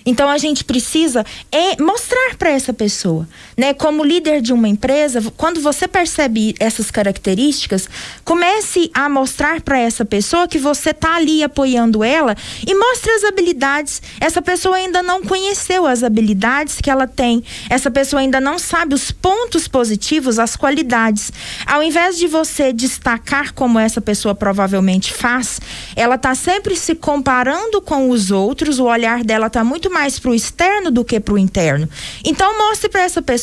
Então 0.05 0.29
a 0.29 0.37
gente 0.37 0.63
precisa 0.63 1.25
é 1.51 1.81
mostrar 1.81 2.35
para 2.37 2.49
essa 2.49 2.73
pessoa, 2.73 3.27
né? 3.57 3.73
Como 3.73 4.03
líder 4.03 4.41
de 4.41 4.53
uma 4.53 4.67
empresa, 4.67 5.21
quando 5.37 5.61
você 5.61 5.87
percebe 5.87 6.55
essas 6.59 6.89
características, 6.89 7.89
comece 8.23 8.89
a 8.93 9.07
mostrar 9.07 9.61
para 9.61 9.79
essa 9.79 10.03
pessoa 10.03 10.47
que 10.47 10.57
você 10.57 10.89
está 10.89 11.15
ali 11.15 11.43
apoiando 11.43 12.03
ela 12.03 12.35
e 12.65 12.73
mostre 12.73 13.11
as 13.11 13.23
habilidades. 13.23 14.01
Essa 14.19 14.41
pessoa 14.41 14.77
ainda 14.77 15.03
não 15.03 15.21
conheceu 15.21 15.85
as 15.85 16.03
habilidades 16.03 16.79
que 16.81 16.89
ela 16.89 17.07
tem. 17.07 17.43
Essa 17.69 17.91
pessoa 17.91 18.19
ainda 18.21 18.41
não 18.41 18.57
sabe 18.57 18.95
os 18.95 19.11
pontos 19.11 19.67
positivos, 19.67 20.39
as 20.39 20.55
qualidades. 20.55 21.31
Ao 21.65 21.83
invés 21.83 22.17
de 22.17 22.27
você 22.27 22.73
destacar 22.73 23.53
como 23.53 23.79
essa 23.79 24.01
pessoa 24.01 24.33
provavelmente 24.33 25.13
faz, 25.13 25.59
ela 25.95 26.15
está 26.15 26.33
sempre 26.35 26.75
se 26.75 26.95
comparando 26.95 27.81
com 27.81 28.09
os 28.09 28.31
outros, 28.31 28.79
o 28.79 28.85
olhar 28.85 29.23
dela 29.23 29.47
está 29.47 29.63
muito 29.63 29.91
mais 29.91 30.19
para 30.19 30.31
o 30.31 30.35
externo 30.35 30.89
do 30.89 31.03
que 31.03 31.19
para 31.19 31.33
o 31.33 31.37
interno. 31.37 31.87
Então 32.23 32.57
mostre 32.57 32.89
para 32.89 33.01
essa 33.01 33.21
pessoa 33.21 33.42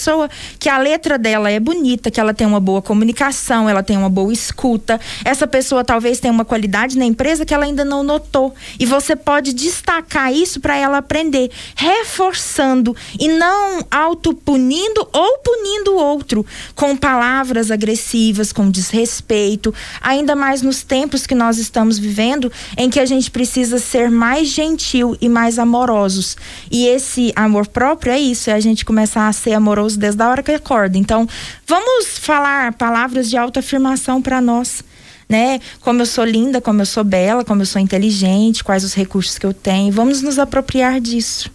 que 0.58 0.68
a 0.68 0.78
letra 0.78 1.18
dela 1.18 1.50
é 1.50 1.60
bonita, 1.60 2.10
que 2.10 2.20
ela 2.20 2.32
tem 2.32 2.46
uma 2.46 2.60
boa 2.60 2.80
comunicação, 2.80 3.68
ela 3.68 3.82
tem 3.82 3.96
uma 3.96 4.08
boa 4.08 4.32
escuta. 4.32 5.00
Essa 5.24 5.46
pessoa 5.46 5.84
talvez 5.84 6.20
tenha 6.20 6.32
uma 6.32 6.44
qualidade 6.44 6.96
na 6.96 7.04
empresa 7.04 7.44
que 7.44 7.54
ela 7.54 7.64
ainda 7.64 7.84
não 7.84 8.02
notou 8.02 8.54
e 8.78 8.86
você 8.86 9.14
pode 9.16 9.52
destacar 9.52 10.32
isso 10.32 10.60
para 10.60 10.76
ela 10.76 10.98
aprender, 10.98 11.50
reforçando 11.74 12.96
e 13.18 13.28
não 13.28 13.84
autopunindo 13.90 15.08
ou 15.12 15.38
punindo 15.38 15.92
o 15.92 15.96
outro 15.96 16.44
com 16.74 16.96
palavras 16.96 17.70
agressivas, 17.70 18.52
com 18.52 18.70
desrespeito, 18.70 19.74
ainda 20.00 20.36
mais 20.36 20.62
nos 20.62 20.82
tempos 20.82 21.26
que 21.26 21.34
nós 21.34 21.58
estamos 21.58 21.98
vivendo 21.98 22.50
em 22.76 22.90
que 22.90 23.00
a 23.00 23.06
gente 23.06 23.30
precisa 23.30 23.78
ser 23.78 24.10
mais 24.10 24.48
gentil 24.48 25.16
e 25.20 25.28
mais 25.28 25.58
amorosos. 25.58 26.36
E 26.70 26.86
esse 26.86 27.32
amor 27.34 27.66
próprio 27.66 28.12
é 28.12 28.18
isso, 28.18 28.50
é 28.50 28.52
a 28.52 28.60
gente 28.60 28.84
começar 28.84 29.28
a 29.28 29.32
ser 29.32 29.52
amoroso 29.52 29.89
desde 29.96 30.22
a 30.22 30.28
hora 30.28 30.42
que 30.42 30.52
acorda. 30.52 30.96
Então, 30.98 31.28
vamos 31.66 32.18
falar 32.18 32.72
palavras 32.74 33.28
de 33.28 33.36
autoafirmação 33.36 34.20
para 34.20 34.40
nós. 34.40 34.82
Né? 35.28 35.60
Como 35.80 36.02
eu 36.02 36.06
sou 36.06 36.24
linda, 36.24 36.60
como 36.60 36.80
eu 36.82 36.86
sou 36.86 37.04
bela, 37.04 37.44
como 37.44 37.62
eu 37.62 37.66
sou 37.66 37.80
inteligente, 37.80 38.64
quais 38.64 38.82
os 38.82 38.94
recursos 38.94 39.38
que 39.38 39.46
eu 39.46 39.54
tenho. 39.54 39.92
Vamos 39.92 40.22
nos 40.22 40.38
apropriar 40.38 41.00
disso. 41.00 41.50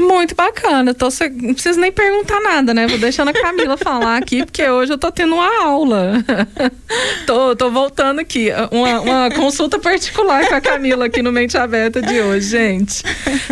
Muito 0.00 0.34
bacana. 0.34 0.94
Tô, 0.94 1.08
não 1.42 1.54
preciso 1.54 1.80
nem 1.80 1.90
perguntar 1.90 2.40
nada, 2.40 2.72
né? 2.72 2.86
Vou 2.86 2.98
deixando 2.98 3.28
a 3.28 3.32
Camila 3.32 3.76
falar 3.78 4.16
aqui, 4.16 4.44
porque 4.44 4.66
hoje 4.68 4.92
eu 4.92 4.98
tô 4.98 5.10
tendo 5.10 5.34
uma 5.34 5.64
aula. 5.64 6.24
tô, 7.26 7.56
tô 7.56 7.68
voltando 7.68 8.20
aqui. 8.20 8.48
Uma, 8.70 9.00
uma 9.00 9.30
consulta 9.32 9.78
particular 9.78 10.46
com 10.48 10.54
a 10.54 10.60
Camila 10.60 11.06
aqui 11.06 11.20
no 11.20 11.32
Mente 11.32 11.58
Aberta 11.58 12.00
de 12.00 12.20
hoje, 12.20 12.48
gente. 12.48 13.02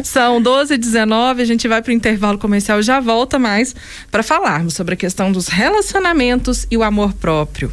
São 0.05 0.41
12 0.41 0.75
e 0.75 0.79
19 0.79 1.43
a 1.43 1.45
gente 1.45 1.67
vai 1.67 1.83
pro 1.83 1.93
intervalo 1.93 2.39
comercial 2.39 2.81
já 2.81 3.01
volta 3.01 3.39
mais 3.41 3.75
para 4.11 4.23
falarmos 4.23 4.75
sobre 4.75 4.95
a 4.95 4.97
questão 4.97 5.33
dos 5.33 5.49
relacionamentos 5.49 6.65
e 6.71 6.77
o 6.77 6.85
amor 6.85 7.13
próprio. 7.15 7.73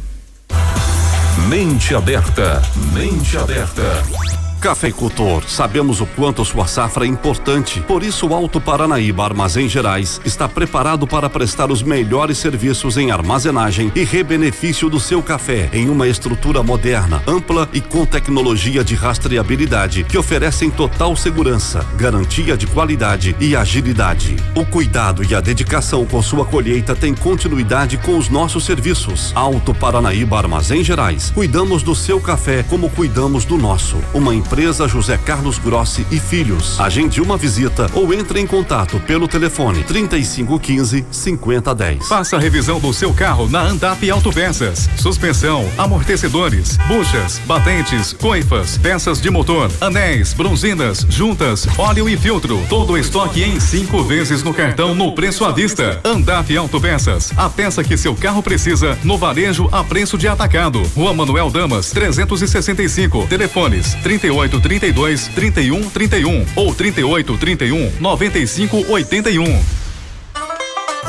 Mente 1.48 1.94
Aberta. 1.94 2.60
Mente 2.92 3.36
Aberta. 3.36 4.43
Cafeicultor, 4.64 5.44
sabemos 5.46 6.00
o 6.00 6.06
quanto 6.06 6.42
sua 6.42 6.66
safra 6.66 7.04
é 7.04 7.06
importante. 7.06 7.82
Por 7.82 8.02
isso, 8.02 8.26
o 8.26 8.34
Alto 8.34 8.58
Paranaíba 8.58 9.22
Armazém 9.22 9.68
Gerais 9.68 10.22
está 10.24 10.48
preparado 10.48 11.06
para 11.06 11.28
prestar 11.28 11.70
os 11.70 11.82
melhores 11.82 12.38
serviços 12.38 12.96
em 12.96 13.10
armazenagem 13.10 13.92
e 13.94 14.04
rebenefício 14.04 14.88
do 14.88 14.98
seu 14.98 15.22
café 15.22 15.68
em 15.70 15.90
uma 15.90 16.08
estrutura 16.08 16.62
moderna, 16.62 17.22
ampla 17.26 17.68
e 17.74 17.80
com 17.82 18.06
tecnologia 18.06 18.82
de 18.82 18.94
rastreabilidade 18.94 20.02
que 20.02 20.16
oferecem 20.16 20.70
total 20.70 21.14
segurança, 21.14 21.84
garantia 21.98 22.56
de 22.56 22.66
qualidade 22.66 23.36
e 23.38 23.54
agilidade. 23.54 24.34
O 24.54 24.64
cuidado 24.64 25.22
e 25.22 25.34
a 25.34 25.42
dedicação 25.42 26.06
com 26.06 26.22
sua 26.22 26.46
colheita 26.46 26.96
tem 26.96 27.14
continuidade 27.14 27.98
com 27.98 28.16
os 28.16 28.30
nossos 28.30 28.64
serviços. 28.64 29.30
Alto 29.34 29.74
Paranaíba 29.74 30.38
Armazém 30.38 30.82
Gerais. 30.82 31.30
Cuidamos 31.34 31.82
do 31.82 31.94
seu 31.94 32.18
café 32.18 32.62
como 32.62 32.88
cuidamos 32.88 33.44
do 33.44 33.58
nosso. 33.58 33.98
Uma 34.14 34.34
empresa 34.34 34.53
José 34.88 35.18
Carlos 35.18 35.58
Grossi 35.58 36.06
e 36.12 36.20
Filhos. 36.20 36.78
Agende 36.78 37.20
uma 37.20 37.36
visita 37.36 37.90
ou 37.92 38.14
entre 38.14 38.38
em 38.38 38.46
contato 38.46 39.00
pelo 39.00 39.26
telefone 39.26 39.82
3515 39.82 41.04
5010. 41.10 42.06
Faça 42.06 42.36
a 42.36 42.38
revisão 42.38 42.78
do 42.78 42.92
seu 42.92 43.12
carro 43.12 43.48
na 43.48 43.62
Andap 43.62 44.08
Autopeças. 44.08 44.88
Suspensão, 44.96 45.68
amortecedores, 45.76 46.76
buchas, 46.86 47.40
batentes, 47.46 48.12
coifas, 48.12 48.78
peças 48.78 49.20
de 49.20 49.28
motor, 49.28 49.70
anéis, 49.80 50.32
bronzinas, 50.32 51.04
juntas, 51.08 51.66
óleo 51.76 52.08
e 52.08 52.16
filtro. 52.16 52.62
Todo 52.68 52.96
estoque 52.96 53.42
em 53.42 53.58
cinco 53.58 54.04
vezes 54.04 54.44
no 54.44 54.54
cartão 54.54 54.94
no 54.94 55.16
preço 55.16 55.44
à 55.44 55.50
vista. 55.50 56.00
Andap 56.04 56.56
Autopeças. 56.56 57.32
A 57.36 57.50
peça 57.50 57.82
que 57.82 57.96
seu 57.96 58.14
carro 58.14 58.42
precisa 58.42 58.96
no 59.02 59.18
varejo 59.18 59.68
a 59.72 59.82
preço 59.82 60.16
de 60.16 60.28
atacado. 60.28 60.80
Rua 60.94 61.12
Manuel 61.12 61.50
Damas 61.50 61.90
365. 61.90 63.26
Telefones 63.26 63.94
38 64.02 64.43
32 64.48 65.28
31 65.28 65.90
31 65.90 66.46
ou 66.56 66.74
38 66.74 67.36
31 67.38 67.92
95 68.00 68.86
81. 68.90 69.44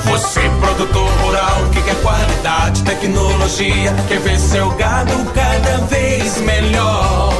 Você, 0.03 0.41
produtor 0.59 1.09
rural, 1.21 1.69
que 1.71 1.81
quer 1.81 1.95
qualidade, 2.01 2.83
tecnologia, 2.83 3.93
quer 4.07 4.19
ver 4.19 4.37
seu 4.39 4.69
gado 4.71 5.13
cada 5.33 5.77
vez 5.85 6.37
melhor. 6.41 7.33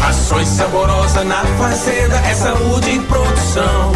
Rações 0.00 0.48
saborosa 0.48 1.24
na 1.24 1.44
fazenda, 1.58 2.16
é 2.18 2.34
saúde 2.34 2.90
em 2.90 3.02
produção. 3.02 3.92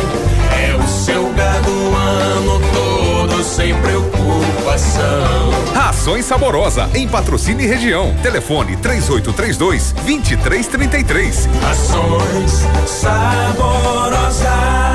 É 0.53 0.75
o 0.77 0.89
seu 0.89 1.33
gado 1.33 1.71
ano 1.71 2.61
todo, 2.73 3.06
sem 3.43 3.75
preocupação. 3.81 5.51
Rações 5.75 6.25
Saborosa, 6.25 6.89
em 6.95 7.09
patrocínio 7.09 7.65
e 7.65 7.67
região. 7.67 8.15
Telefone 8.23 8.77
3832 8.77 9.93
2333. 10.05 11.49
Rações 11.63 12.65
saborosa. 12.87 14.86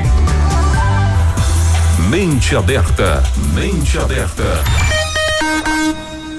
Mente 2.10 2.56
aberta. 2.56 3.22
Mente 3.54 4.00
aberta. 4.00 4.93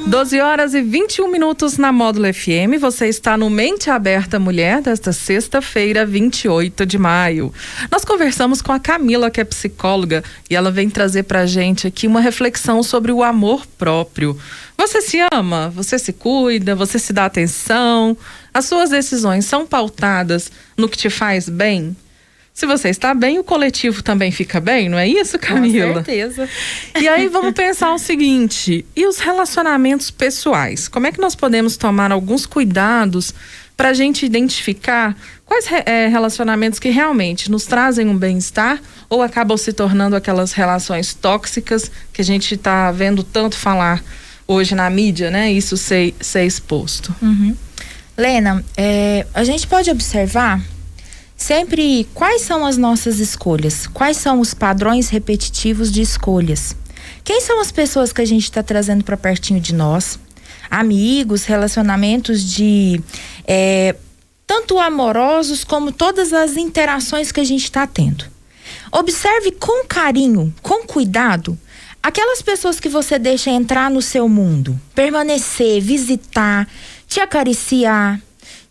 12 0.06 0.38
horas 0.38 0.74
e 0.74 0.82
21 0.82 1.30
minutos 1.30 1.78
na 1.78 1.90
Módulo 1.90 2.32
FM. 2.32 2.78
Você 2.78 3.08
está 3.08 3.38
no 3.38 3.48
Mente 3.48 3.88
Aberta 3.88 4.38
Mulher 4.38 4.82
desta 4.82 5.12
sexta-feira, 5.12 6.04
28 6.04 6.84
de 6.84 6.98
maio. 6.98 7.52
Nós 7.90 8.04
conversamos 8.04 8.60
com 8.60 8.70
a 8.70 8.78
Camila, 8.78 9.30
que 9.30 9.40
é 9.40 9.44
psicóloga, 9.44 10.22
e 10.48 10.54
ela 10.54 10.70
vem 10.70 10.90
trazer 10.90 11.22
pra 11.22 11.46
gente 11.46 11.86
aqui 11.86 12.06
uma 12.06 12.20
reflexão 12.20 12.82
sobre 12.82 13.12
o 13.12 13.22
amor 13.22 13.66
próprio. 13.78 14.38
Você 14.76 15.00
se 15.00 15.18
ama? 15.32 15.70
Você 15.70 15.98
se 15.98 16.12
cuida? 16.12 16.74
Você 16.74 16.98
se 16.98 17.12
dá 17.12 17.24
atenção? 17.24 18.16
As 18.52 18.66
suas 18.66 18.90
decisões 18.90 19.46
são 19.46 19.66
pautadas 19.66 20.52
no 20.76 20.88
que 20.88 20.98
te 20.98 21.08
faz 21.08 21.48
bem? 21.48 21.96
Se 22.54 22.66
você 22.66 22.88
está 22.88 23.12
bem, 23.12 23.40
o 23.40 23.42
coletivo 23.42 24.00
também 24.00 24.30
fica 24.30 24.60
bem, 24.60 24.88
não 24.88 24.96
é 24.96 25.08
isso, 25.08 25.36
Camila? 25.40 25.88
Com 25.88 26.04
certeza. 26.04 26.48
E 27.00 27.08
aí 27.08 27.26
vamos 27.26 27.52
pensar 27.52 27.92
o 27.92 27.98
seguinte: 27.98 28.86
e 28.94 29.06
os 29.06 29.18
relacionamentos 29.18 30.08
pessoais? 30.12 30.86
Como 30.86 31.04
é 31.04 31.10
que 31.10 31.20
nós 31.20 31.34
podemos 31.34 31.76
tomar 31.76 32.12
alguns 32.12 32.46
cuidados 32.46 33.34
para 33.76 33.88
a 33.88 33.92
gente 33.92 34.24
identificar 34.24 35.16
quais 35.44 35.66
é, 35.84 36.06
relacionamentos 36.06 36.78
que 36.78 36.90
realmente 36.90 37.50
nos 37.50 37.66
trazem 37.66 38.08
um 38.08 38.16
bem-estar 38.16 38.80
ou 39.10 39.20
acabam 39.20 39.58
se 39.58 39.72
tornando 39.72 40.14
aquelas 40.14 40.52
relações 40.52 41.12
tóxicas 41.12 41.90
que 42.12 42.22
a 42.22 42.24
gente 42.24 42.54
está 42.54 42.92
vendo 42.92 43.24
tanto 43.24 43.56
falar 43.56 44.00
hoje 44.46 44.76
na 44.76 44.88
mídia, 44.88 45.28
né? 45.28 45.50
Isso 45.50 45.76
ser, 45.76 46.14
ser 46.20 46.44
exposto. 46.44 47.12
Uhum. 47.20 47.56
Lena, 48.16 48.64
é, 48.76 49.26
a 49.34 49.42
gente 49.42 49.66
pode 49.66 49.90
observar 49.90 50.60
sempre 51.36 52.06
quais 52.14 52.42
são 52.42 52.64
as 52.64 52.76
nossas 52.76 53.18
escolhas, 53.18 53.86
quais 53.86 54.16
são 54.16 54.40
os 54.40 54.54
padrões 54.54 55.08
repetitivos 55.08 55.90
de 55.90 56.02
escolhas. 56.02 56.76
Quem 57.22 57.40
são 57.40 57.60
as 57.60 57.72
pessoas 57.72 58.12
que 58.12 58.20
a 58.20 58.24
gente 58.24 58.44
está 58.44 58.62
trazendo 58.62 59.04
para 59.04 59.16
pertinho 59.16 59.60
de 59.60 59.74
nós? 59.74 60.18
Amigos, 60.70 61.44
relacionamentos 61.44 62.42
de 62.42 63.00
é, 63.46 63.94
tanto 64.46 64.78
amorosos 64.78 65.64
como 65.64 65.92
todas 65.92 66.32
as 66.32 66.56
interações 66.56 67.32
que 67.32 67.40
a 67.40 67.44
gente 67.44 67.64
está 67.64 67.86
tendo. 67.86 68.24
Observe 68.92 69.52
com 69.52 69.84
carinho, 69.86 70.54
com 70.62 70.86
cuidado, 70.86 71.58
aquelas 72.02 72.42
pessoas 72.42 72.78
que 72.78 72.88
você 72.88 73.18
deixa 73.18 73.50
entrar 73.50 73.90
no 73.90 74.02
seu 74.02 74.28
mundo, 74.28 74.78
permanecer, 74.94 75.80
visitar, 75.80 76.68
te 77.08 77.20
acariciar, 77.20 78.20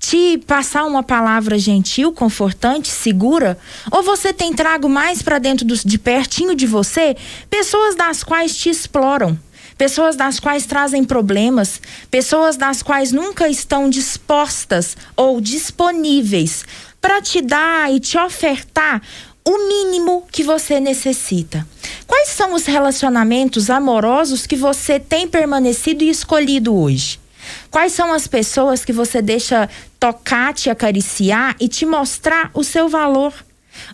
te 0.03 0.37
passar 0.39 0.83
uma 0.83 1.01
palavra 1.01 1.57
gentil, 1.57 2.11
confortante, 2.11 2.89
segura? 2.89 3.57
Ou 3.89 4.03
você 4.03 4.33
tem 4.33 4.51
trago 4.53 4.89
mais 4.89 5.21
para 5.21 5.39
dentro 5.39 5.65
de 5.65 5.97
pertinho 5.97 6.53
de 6.53 6.67
você 6.67 7.15
pessoas 7.49 7.95
das 7.95 8.21
quais 8.21 8.57
te 8.57 8.69
exploram? 8.69 9.39
Pessoas 9.77 10.17
das 10.17 10.41
quais 10.41 10.65
trazem 10.65 11.05
problemas, 11.05 11.81
pessoas 12.11 12.57
das 12.57 12.83
quais 12.83 13.13
nunca 13.13 13.47
estão 13.47 13.89
dispostas 13.89 14.97
ou 15.15 15.39
disponíveis 15.39 16.65
para 17.01 17.21
te 17.21 17.41
dar 17.41 17.91
e 17.91 17.97
te 17.97 18.17
ofertar 18.17 19.01
o 19.45 19.67
mínimo 19.69 20.27
que 20.29 20.43
você 20.43 20.81
necessita. 20.81 21.65
Quais 22.05 22.27
são 22.27 22.53
os 22.53 22.65
relacionamentos 22.65 23.69
amorosos 23.69 24.45
que 24.45 24.57
você 24.57 24.99
tem 24.99 25.29
permanecido 25.29 26.03
e 26.03 26.09
escolhido 26.09 26.75
hoje? 26.75 27.22
Quais 27.69 27.93
são 27.93 28.13
as 28.13 28.27
pessoas 28.27 28.85
que 28.85 28.93
você 28.93 29.21
deixa 29.21 29.69
tocar, 29.99 30.53
te 30.53 30.69
acariciar 30.69 31.55
e 31.59 31.67
te 31.67 31.85
mostrar 31.85 32.51
o 32.53 32.63
seu 32.63 32.87
valor? 32.87 33.33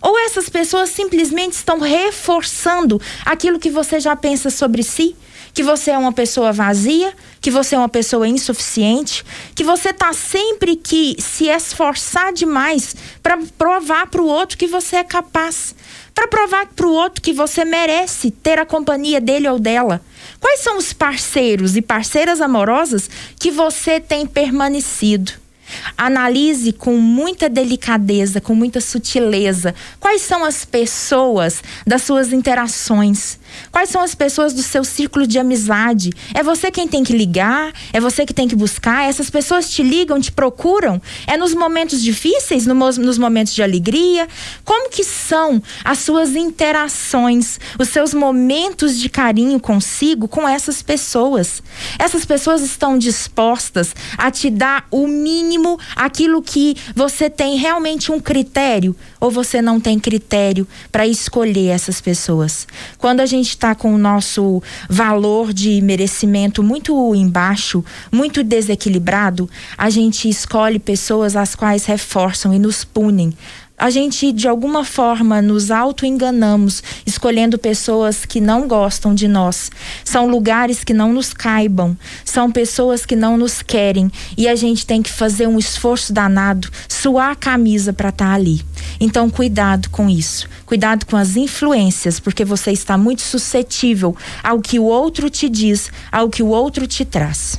Ou 0.02 0.18
essas 0.18 0.48
pessoas 0.48 0.90
simplesmente 0.90 1.52
estão 1.52 1.78
reforçando 1.78 3.00
aquilo 3.24 3.58
que 3.58 3.70
você 3.70 3.98
já 3.98 4.14
pensa 4.14 4.50
sobre 4.50 4.82
si? 4.82 5.16
Que 5.52 5.62
você 5.62 5.90
é 5.90 5.98
uma 5.98 6.12
pessoa 6.12 6.52
vazia, 6.52 7.12
que 7.40 7.50
você 7.50 7.74
é 7.74 7.78
uma 7.78 7.88
pessoa 7.88 8.28
insuficiente, 8.28 9.24
que 9.54 9.64
você 9.64 9.90
está 9.90 10.12
sempre 10.12 10.76
que 10.76 11.16
se 11.18 11.48
esforçar 11.48 12.32
demais 12.32 12.94
para 13.22 13.38
provar 13.58 14.06
para 14.06 14.22
o 14.22 14.26
outro 14.26 14.56
que 14.56 14.66
você 14.66 14.96
é 14.96 15.04
capaz, 15.04 15.74
para 16.14 16.28
provar 16.28 16.66
para 16.66 16.86
o 16.86 16.92
outro 16.92 17.22
que 17.22 17.32
você 17.32 17.64
merece 17.64 18.30
ter 18.30 18.58
a 18.58 18.66
companhia 18.66 19.20
dele 19.20 19.48
ou 19.48 19.58
dela. 19.58 20.00
Quais 20.38 20.60
são 20.60 20.78
os 20.78 20.92
parceiros 20.92 21.76
e 21.76 21.82
parceiras 21.82 22.40
amorosas 22.40 23.10
que 23.38 23.50
você 23.50 23.98
tem 23.98 24.26
permanecido? 24.26 25.32
Analise 25.96 26.72
com 26.72 26.96
muita 26.96 27.48
delicadeza, 27.48 28.40
com 28.40 28.54
muita 28.54 28.80
sutileza, 28.80 29.74
quais 29.98 30.22
são 30.22 30.44
as 30.44 30.64
pessoas 30.64 31.62
das 31.86 32.02
suas 32.02 32.32
interações. 32.32 33.39
Quais 33.70 33.88
são 33.88 34.02
as 34.02 34.14
pessoas 34.14 34.52
do 34.52 34.62
seu 34.62 34.84
círculo 34.84 35.26
de 35.26 35.38
amizade? 35.38 36.10
É 36.34 36.42
você 36.42 36.70
quem 36.70 36.86
tem 36.86 37.02
que 37.02 37.12
ligar? 37.12 37.72
É 37.92 38.00
você 38.00 38.26
que 38.26 38.34
tem 38.34 38.48
que 38.48 38.56
buscar? 38.56 39.08
Essas 39.08 39.30
pessoas 39.30 39.70
te 39.70 39.82
ligam, 39.82 40.20
te 40.20 40.32
procuram? 40.32 41.00
É 41.26 41.36
nos 41.36 41.54
momentos 41.54 42.02
difíceis, 42.02 42.66
nos 42.66 43.18
momentos 43.18 43.54
de 43.54 43.62
alegria? 43.62 44.28
Como 44.64 44.90
que 44.90 45.04
são 45.04 45.62
as 45.84 45.98
suas 45.98 46.34
interações, 46.36 47.58
os 47.78 47.88
seus 47.88 48.12
momentos 48.12 48.98
de 48.98 49.08
carinho 49.08 49.58
consigo 49.58 50.28
com 50.28 50.48
essas 50.48 50.82
pessoas? 50.82 51.62
Essas 51.98 52.24
pessoas 52.24 52.62
estão 52.62 52.98
dispostas 52.98 53.94
a 54.18 54.30
te 54.30 54.50
dar 54.50 54.86
o 54.90 55.06
mínimo, 55.06 55.78
aquilo 55.96 56.42
que 56.42 56.76
você 56.94 57.30
tem 57.30 57.56
realmente 57.56 58.12
um 58.12 58.20
critério 58.20 58.94
ou 59.18 59.30
você 59.30 59.62
não 59.62 59.80
tem 59.80 59.98
critério 59.98 60.66
para 60.90 61.06
escolher 61.06 61.68
essas 61.68 62.00
pessoas? 62.00 62.66
Quando 62.98 63.20
a 63.20 63.26
gente 63.26 63.39
está 63.40 63.74
com 63.74 63.94
o 63.94 63.98
nosso 63.98 64.62
valor 64.88 65.52
de 65.52 65.80
merecimento 65.80 66.62
muito 66.62 67.14
embaixo, 67.14 67.84
muito 68.12 68.42
desequilibrado, 68.42 69.48
a 69.76 69.90
gente 69.90 70.28
escolhe 70.28 70.78
pessoas 70.78 71.36
as 71.36 71.54
quais 71.54 71.84
reforçam 71.84 72.52
e 72.52 72.58
nos 72.58 72.84
punem 72.84 73.34
a 73.80 73.88
gente 73.88 74.30
de 74.30 74.46
alguma 74.46 74.84
forma 74.84 75.40
nos 75.40 75.70
auto-enganamos, 75.70 76.82
escolhendo 77.06 77.56
pessoas 77.56 78.26
que 78.26 78.38
não 78.38 78.68
gostam 78.68 79.14
de 79.14 79.26
nós. 79.26 79.70
São 80.04 80.28
lugares 80.28 80.84
que 80.84 80.92
não 80.92 81.14
nos 81.14 81.32
caibam, 81.32 81.96
são 82.22 82.52
pessoas 82.52 83.06
que 83.06 83.16
não 83.16 83.38
nos 83.38 83.62
querem 83.62 84.12
e 84.36 84.46
a 84.46 84.54
gente 84.54 84.84
tem 84.84 85.00
que 85.00 85.10
fazer 85.10 85.48
um 85.48 85.58
esforço 85.58 86.12
danado, 86.12 86.68
suar 86.86 87.30
a 87.30 87.34
camisa 87.34 87.90
para 87.90 88.10
estar 88.10 88.26
tá 88.28 88.34
ali. 88.34 88.60
Então, 89.00 89.30
cuidado 89.30 89.88
com 89.88 90.10
isso. 90.10 90.46
Cuidado 90.66 91.06
com 91.06 91.16
as 91.16 91.34
influências, 91.34 92.20
porque 92.20 92.44
você 92.44 92.72
está 92.72 92.98
muito 92.98 93.22
suscetível 93.22 94.14
ao 94.42 94.60
que 94.60 94.78
o 94.78 94.84
outro 94.84 95.30
te 95.30 95.48
diz, 95.48 95.90
ao 96.12 96.28
que 96.28 96.42
o 96.42 96.48
outro 96.48 96.86
te 96.86 97.02
traz. 97.02 97.58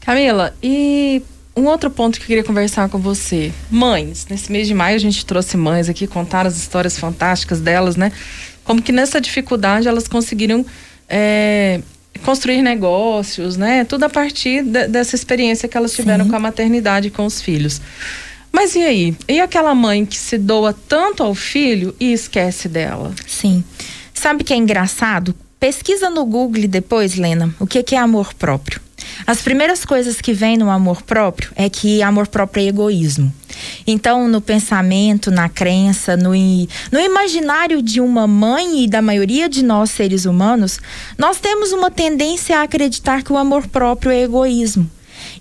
Camila, 0.00 0.54
e 0.62 1.22
um 1.58 1.66
outro 1.66 1.90
ponto 1.90 2.18
que 2.18 2.22
eu 2.24 2.26
queria 2.28 2.44
conversar 2.44 2.88
com 2.88 2.98
você. 2.98 3.52
Mães. 3.70 4.26
Nesse 4.30 4.50
mês 4.50 4.68
de 4.68 4.74
maio 4.74 4.94
a 4.94 5.00
gente 5.00 5.26
trouxe 5.26 5.56
mães 5.56 5.88
aqui, 5.88 6.06
contar 6.06 6.46
as 6.46 6.56
histórias 6.56 6.98
fantásticas 6.98 7.60
delas, 7.60 7.96
né? 7.96 8.12
Como 8.62 8.80
que 8.80 8.92
nessa 8.92 9.20
dificuldade 9.20 9.88
elas 9.88 10.06
conseguiram 10.06 10.64
é, 11.08 11.80
construir 12.24 12.62
negócios, 12.62 13.56
né? 13.56 13.84
Tudo 13.84 14.04
a 14.04 14.08
partir 14.08 14.62
de, 14.62 14.86
dessa 14.86 15.16
experiência 15.16 15.68
que 15.68 15.76
elas 15.76 15.92
tiveram 15.92 16.24
Sim. 16.24 16.30
com 16.30 16.36
a 16.36 16.40
maternidade 16.40 17.08
e 17.08 17.10
com 17.10 17.26
os 17.26 17.42
filhos. 17.42 17.80
Mas 18.52 18.76
e 18.76 18.82
aí? 18.82 19.16
E 19.28 19.40
aquela 19.40 19.74
mãe 19.74 20.06
que 20.06 20.16
se 20.16 20.38
doa 20.38 20.72
tanto 20.72 21.22
ao 21.22 21.34
filho 21.34 21.94
e 21.98 22.12
esquece 22.12 22.68
dela? 22.68 23.12
Sim. 23.26 23.64
Sabe 24.14 24.42
o 24.42 24.44
que 24.44 24.52
é 24.52 24.56
engraçado? 24.56 25.34
Pesquisa 25.58 26.08
no 26.08 26.24
Google 26.24 26.68
depois, 26.68 27.16
Lena, 27.16 27.52
o 27.58 27.66
que 27.66 27.94
é 27.94 27.98
amor 27.98 28.32
próprio. 28.34 28.87
As 29.26 29.42
primeiras 29.42 29.84
coisas 29.84 30.20
que 30.20 30.32
vêm 30.32 30.56
no 30.56 30.70
amor 30.70 31.02
próprio 31.02 31.50
é 31.54 31.68
que 31.68 32.02
amor 32.02 32.26
próprio 32.28 32.62
é 32.62 32.66
egoísmo. 32.66 33.32
Então, 33.86 34.28
no 34.28 34.40
pensamento, 34.40 35.30
na 35.30 35.48
crença, 35.48 36.16
no, 36.16 36.30
no 36.30 37.00
imaginário 37.00 37.82
de 37.82 38.00
uma 38.00 38.26
mãe 38.26 38.84
e 38.84 38.88
da 38.88 39.02
maioria 39.02 39.48
de 39.48 39.64
nós 39.64 39.90
seres 39.90 40.24
humanos, 40.24 40.78
nós 41.16 41.38
temos 41.40 41.72
uma 41.72 41.90
tendência 41.90 42.58
a 42.58 42.62
acreditar 42.62 43.22
que 43.22 43.32
o 43.32 43.36
amor 43.36 43.66
próprio 43.66 44.12
é 44.12 44.22
egoísmo. 44.22 44.88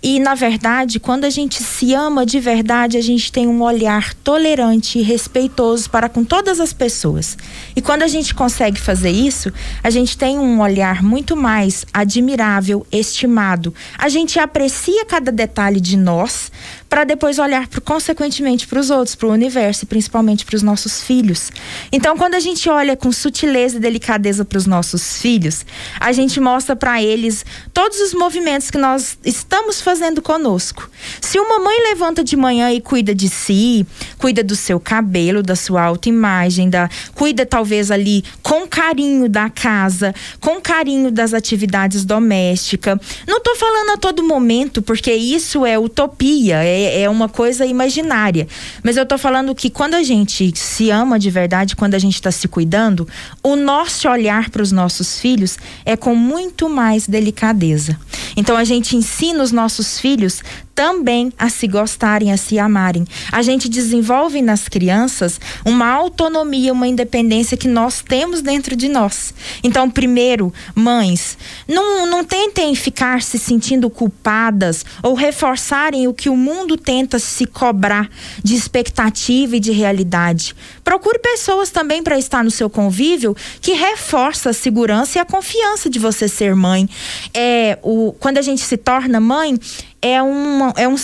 E, 0.01 0.19
na 0.19 0.36
verdade, 0.36 0.99
quando 0.99 1.25
a 1.25 1.29
gente 1.29 1.62
se 1.62 1.93
ama 1.93 2.25
de 2.25 2.39
verdade, 2.39 2.97
a 2.97 3.01
gente 3.01 3.31
tem 3.31 3.47
um 3.47 3.62
olhar 3.62 4.13
tolerante 4.15 4.99
e 4.99 5.01
respeitoso 5.01 5.89
para 5.89 6.10
com 6.10 6.23
todas 6.23 6.60
as 6.60 6.73
pessoas. 6.73 7.38
E 7.75 7.81
quando 7.81 8.03
a 8.03 8.07
gente 8.07 8.33
consegue 8.33 8.79
fazer 8.79 9.12
isso, 9.12 9.51
a 9.83 9.89
gente 9.89 10.17
tem 10.17 10.38
um 10.38 10.62
olhar 10.62 11.03
muito 11.03 11.36
mais 11.36 11.86
admirável, 11.93 12.86
estimado. 12.91 13.73
A 13.97 14.10
gente 14.10 14.39
aprecia 14.39 15.05
cada 15.05 15.31
detalhe 15.31 15.79
de 15.79 15.97
nós 15.97 16.51
para 16.89 17.04
depois 17.04 17.39
olhar 17.39 17.67
pro, 17.67 17.82
consequentemente 17.82 18.67
para 18.67 18.80
os 18.80 18.89
outros, 18.89 19.15
para 19.15 19.28
o 19.28 19.32
universo 19.32 19.84
e 19.84 19.88
principalmente 19.88 20.45
para 20.45 20.56
os 20.56 20.63
nossos 20.63 21.02
filhos. 21.02 21.52
Então, 21.91 22.17
quando 22.17 22.36
a 22.36 22.39
gente 22.39 22.69
olha 22.69 22.95
com 22.95 23.12
sutileza 23.12 23.78
e 23.78 23.80
delicadeza 23.80 24.45
para 24.45 24.58
os 24.58 24.65
nossos 24.65 25.17
filhos, 25.21 25.65
a 26.00 26.12
gente 26.12 26.39
mostra 26.39 26.76
para 26.76 27.02
eles 27.02 27.45
todos 27.73 28.00
os 28.00 28.13
movimentos 28.13 28.71
que 28.71 28.78
nós 28.78 29.17
estamos 29.23 29.82
fazendo 29.82 30.21
conosco. 30.21 30.89
Se 31.21 31.39
uma 31.39 31.60
mãe 31.60 31.78
levanta 31.89 32.23
de 32.23 32.36
manhã 32.36 32.71
e 32.71 32.82
cuida 32.82 33.13
de 33.13 33.30
si, 33.30 33.86
cuida 34.17 34.43
do 34.43 34.56
seu 34.56 34.80
cabelo, 34.80 35.43
da 35.43 35.56
sua 35.56 35.84
autoimagem, 35.84 36.69
da 36.69 36.89
cuida 37.15 37.45
talvez 37.45 37.91
ali 37.91 38.23
com 38.41 38.67
carinho 38.67 39.30
da 39.30 39.50
casa, 39.50 40.13
com 40.39 40.62
carinho 40.62 41.12
das 41.12 41.34
atividades 41.34 42.06
domésticas. 42.06 42.97
Não 43.28 43.38
estou 43.38 43.56
falando 43.56 43.91
a 43.91 43.97
todo 43.97 44.23
momento, 44.23 44.82
porque 44.82 45.13
isso 45.13 45.65
é 45.65 45.78
utopia, 45.78 46.63
é 46.63 46.76
é, 46.77 47.01
é 47.01 47.09
uma 47.09 47.27
coisa 47.27 47.65
imaginária. 47.65 48.47
Mas 48.83 48.97
eu 48.97 49.05
tô 49.05 49.17
falando 49.17 49.53
que 49.55 49.69
quando 49.69 49.95
a 49.95 50.03
gente 50.03 50.51
se 50.55 50.89
ama 50.89 51.19
de 51.19 51.29
verdade, 51.29 51.75
quando 51.75 51.95
a 51.95 51.99
gente 51.99 52.15
está 52.15 52.31
se 52.31 52.47
cuidando, 52.47 53.07
o 53.43 53.55
nosso 53.55 54.09
olhar 54.09 54.49
para 54.49 54.61
os 54.61 54.71
nossos 54.71 55.19
filhos 55.19 55.57
é 55.85 55.95
com 55.95 56.15
muito 56.15 56.69
mais 56.69 57.07
delicadeza. 57.07 57.97
Então 58.35 58.55
a 58.55 58.63
gente 58.63 58.95
ensina 58.95 59.43
os 59.43 59.51
nossos 59.51 59.99
filhos 59.99 60.41
também 60.77 61.33
a 61.39 61.49
se 61.49 61.67
gostarem, 61.67 62.31
a 62.31 62.37
se 62.37 62.59
amarem. 62.59 63.03
A 63.31 63.41
gente 63.41 63.67
desenvolve 63.67 64.43
nas 64.43 64.67
crianças 64.67 65.41
uma 65.65 65.87
autonomia, 65.87 66.71
uma 66.71 66.87
independência 66.87 67.57
que 67.57 67.67
nós 67.67 68.03
temos 68.07 68.43
dentro 68.43 68.75
de 68.75 68.87
nós. 68.87 69.33
Então, 69.63 69.89
primeiro, 69.89 70.53
mães, 70.75 71.35
não, 71.67 72.05
não 72.05 72.23
tentem 72.23 72.75
ficar 72.75 73.23
se 73.23 73.39
sentindo 73.39 73.89
culpadas 73.89 74.85
ou 75.01 75.15
reforçarem 75.15 76.07
o 76.07 76.13
que 76.13 76.29
o 76.29 76.37
mundo 76.37 76.77
tenta 76.77 77.17
se 77.17 77.47
cobrar 77.47 78.07
de 78.43 78.53
expectativa 78.53 79.55
e 79.55 79.59
de 79.59 79.71
realidade. 79.71 80.55
Procure 80.88 81.19
pessoas 81.19 81.69
também 81.69 82.02
para 82.02 82.17
estar 82.17 82.41
no 82.45 82.50
seu 82.50 82.69
convívio 82.69 83.36
que 83.60 83.73
reforça 83.73 84.52
a 84.52 84.54
segurança 84.54 85.17
e 85.17 85.21
a 85.21 85.26
confiança 85.26 85.89
de 85.89 86.00
você 86.00 86.30
ser 86.30 86.56
mãe. 86.56 86.88
É, 87.34 87.78
o, 87.84 88.15
quando 88.21 88.38
a 88.38 88.41
gente 88.41 88.62
se 88.62 88.78
torna 88.78 89.19
mãe, 89.19 89.60
é, 90.02 90.21
uma, 90.21 90.73
é 90.78 90.88
um, 90.88 90.95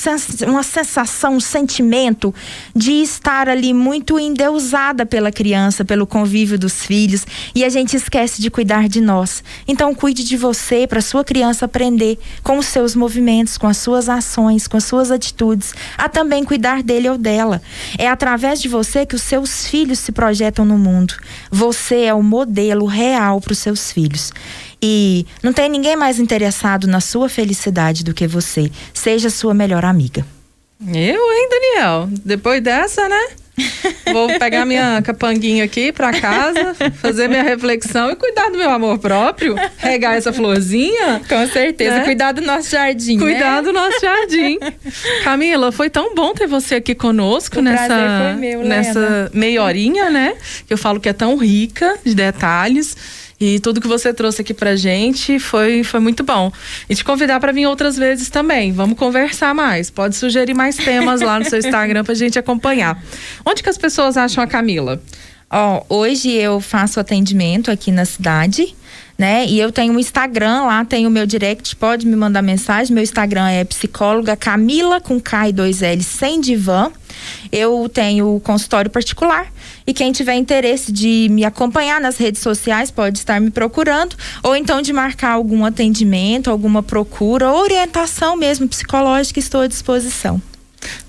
uma 0.47 0.63
sensação, 0.63 1.35
um 1.35 1.39
sentimento 1.39 2.33
de 2.75 2.91
estar 3.01 3.49
ali 3.49 3.73
muito 3.73 4.19
endeusada 4.19 5.05
pela 5.05 5.31
criança, 5.31 5.83
pelo 5.83 6.05
convívio 6.05 6.59
dos 6.59 6.85
filhos, 6.85 7.25
e 7.55 7.65
a 7.65 7.69
gente 7.69 7.97
esquece 7.97 8.41
de 8.41 8.51
cuidar 8.51 8.87
de 8.87 9.01
nós. 9.01 9.43
Então, 9.67 9.95
cuide 9.95 10.23
de 10.23 10.37
você 10.37 10.85
para 10.85 11.01
sua 11.01 11.23
criança 11.23 11.65
aprender 11.65 12.19
com 12.43 12.57
os 12.57 12.67
seus 12.67 12.95
movimentos, 12.95 13.57
com 13.57 13.67
as 13.67 13.77
suas 13.77 14.07
ações, 14.07 14.67
com 14.67 14.77
as 14.77 14.83
suas 14.83 15.09
atitudes, 15.11 15.73
a 15.97 16.07
também 16.07 16.43
cuidar 16.43 16.83
dele 16.83 17.09
ou 17.09 17.17
dela. 17.17 17.61
É 17.97 18.07
através 18.07 18.61
de 18.61 18.67
você 18.67 19.05
que 19.05 19.15
os 19.15 19.23
seus 19.23 19.65
filhos 19.73 19.97
se 19.97 20.11
projetam 20.11 20.63
no 20.63 20.77
mundo. 20.77 21.15
Você 21.49 22.01
é 22.01 22.13
o 22.13 22.21
modelo 22.21 22.85
real 22.85 23.41
para 23.41 23.53
os 23.53 23.57
seus 23.57 23.91
filhos. 23.91 24.31
E 24.79 25.25
não 25.41 25.51
tem 25.51 25.67
ninguém 25.67 25.95
mais 25.95 26.19
interessado 26.19 26.85
na 26.85 27.01
sua 27.01 27.27
felicidade 27.27 28.03
do 28.03 28.13
que 28.13 28.27
você. 28.27 28.71
Seja 28.93 29.31
sua 29.31 29.51
melhor 29.51 29.83
amiga. 29.83 30.23
Eu, 30.79 30.93
hein, 31.33 31.49
Daniel? 31.49 32.07
Depois 32.23 32.61
dessa, 32.61 33.09
né? 33.09 33.29
Vou 34.11 34.27
pegar 34.39 34.65
minha 34.65 35.01
capanguinha 35.01 35.63
aqui 35.63 35.91
para 35.91 36.11
casa, 36.19 36.73
fazer 36.95 37.27
minha 37.27 37.43
reflexão 37.43 38.09
e 38.11 38.15
cuidar 38.15 38.49
do 38.49 38.57
meu 38.57 38.69
amor 38.69 38.97
próprio, 38.97 39.55
regar 39.77 40.15
essa 40.15 40.33
florzinha. 40.33 41.21
Com 41.27 41.47
certeza, 41.47 41.99
né? 41.99 42.03
cuidar 42.03 42.31
do 42.31 42.41
nosso 42.41 42.71
jardim. 42.71 43.17
Cuidar 43.19 43.57
né? 43.57 43.61
do 43.61 43.73
nosso 43.73 43.99
jardim. 44.01 44.57
Camila, 45.23 45.71
foi 45.71 45.89
tão 45.89 46.15
bom 46.15 46.33
ter 46.33 46.47
você 46.47 46.75
aqui 46.75 46.95
conosco 46.95 47.59
o 47.59 47.61
nessa, 47.61 48.33
meu, 48.39 48.63
nessa 48.63 49.29
meia 49.33 49.63
horinha, 49.63 50.09
né? 50.09 50.33
Que 50.67 50.73
eu 50.73 50.77
falo 50.77 50.99
que 50.99 51.09
é 51.09 51.13
tão 51.13 51.37
rica 51.37 51.97
de 52.03 52.15
detalhes. 52.15 52.97
E 53.45 53.59
tudo 53.59 53.81
que 53.81 53.87
você 53.89 54.13
trouxe 54.13 54.41
aqui 54.41 54.53
pra 54.53 54.73
gente 54.77 55.37
foi, 55.37 55.83
foi 55.83 55.99
muito 55.99 56.23
bom. 56.23 56.49
E 56.89 56.95
te 56.95 57.03
convidar 57.03 57.41
para 57.41 57.51
vir 57.51 57.65
outras 57.65 57.97
vezes 57.97 58.29
também. 58.29 58.71
Vamos 58.71 58.97
conversar 58.97 59.53
mais. 59.53 59.89
Pode 59.89 60.15
sugerir 60.15 60.53
mais 60.53 60.77
temas 60.77 61.19
lá 61.19 61.37
no 61.37 61.43
seu 61.43 61.59
Instagram 61.59 62.05
pra 62.05 62.13
gente 62.13 62.39
acompanhar. 62.39 63.03
Onde 63.45 63.61
que 63.61 63.67
as 63.67 63.77
pessoas 63.77 64.15
acham 64.15 64.41
a 64.41 64.47
Camila? 64.47 65.03
Ó, 65.53 65.83
hoje 65.87 66.31
eu 66.31 66.59
faço 66.59 66.99
atendimento 66.99 67.69
aqui 67.69 67.91
na 67.91 68.05
cidade 68.05 68.75
né? 69.17 69.45
E 69.45 69.59
eu 69.59 69.71
tenho 69.71 69.93
um 69.93 69.99
Instagram 69.99 70.63
lá, 70.63 70.83
tem 70.83 71.05
o 71.05 71.09
meu 71.09 71.25
direct, 71.25 71.75
pode 71.75 72.05
me 72.05 72.15
mandar 72.15 72.41
mensagem. 72.41 72.93
Meu 72.93 73.03
Instagram 73.03 73.47
é 73.47 73.63
psicóloga 73.63 74.35
Camila 74.35 74.99
com 74.99 75.19
K 75.19 75.49
e 75.49 75.53
dois 75.53 75.81
L 75.81 76.01
sem 76.03 76.41
divã. 76.41 76.91
Eu 77.51 77.89
tenho 77.93 78.39
consultório 78.43 78.89
particular 78.89 79.47
e 79.85 79.93
quem 79.93 80.11
tiver 80.11 80.33
interesse 80.35 80.91
de 80.91 81.27
me 81.29 81.45
acompanhar 81.45 82.01
nas 82.01 82.17
redes 82.17 82.41
sociais 82.41 82.89
pode 82.89 83.19
estar 83.19 83.39
me 83.39 83.51
procurando 83.51 84.15
ou 84.41 84.55
então 84.55 84.81
de 84.81 84.91
marcar 84.91 85.31
algum 85.31 85.63
atendimento, 85.63 86.49
alguma 86.49 86.81
procura 86.81 87.51
orientação 87.51 88.35
mesmo 88.35 88.67
psicológica, 88.67 89.39
estou 89.39 89.61
à 89.61 89.67
disposição. 89.67 90.41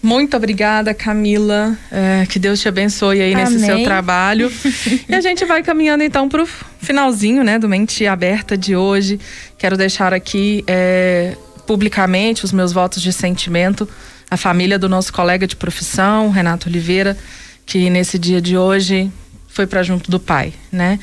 Muito 0.02 0.36
obrigada, 0.36 0.92
Camila. 0.92 1.76
É, 1.90 2.26
que 2.26 2.38
Deus 2.38 2.60
te 2.60 2.68
abençoe 2.68 3.20
aí 3.20 3.34
nesse 3.34 3.56
Amém. 3.56 3.66
seu 3.66 3.84
trabalho. 3.84 4.52
e 5.08 5.14
a 5.14 5.20
gente 5.20 5.44
vai 5.44 5.62
caminhando 5.62 6.02
então 6.02 6.28
para 6.28 6.42
o 6.42 6.48
finalzinho, 6.80 7.42
né, 7.42 7.58
do 7.58 7.68
Mente 7.68 8.06
Aberta 8.06 8.56
de 8.56 8.76
hoje. 8.76 9.18
Quero 9.58 9.76
deixar 9.76 10.12
aqui 10.12 10.62
é, 10.66 11.36
publicamente 11.66 12.44
os 12.44 12.52
meus 12.52 12.72
votos 12.72 13.02
de 13.02 13.12
sentimento 13.12 13.88
à 14.30 14.36
família 14.36 14.78
do 14.78 14.88
nosso 14.88 15.12
colega 15.12 15.46
de 15.46 15.56
profissão, 15.56 16.30
Renato 16.30 16.68
Oliveira, 16.68 17.16
que 17.64 17.88
nesse 17.88 18.18
dia 18.18 18.40
de 18.40 18.56
hoje 18.56 19.10
foi 19.48 19.66
para 19.66 19.82
junto 19.82 20.10
do 20.10 20.18
pai, 20.18 20.52
né? 20.70 20.98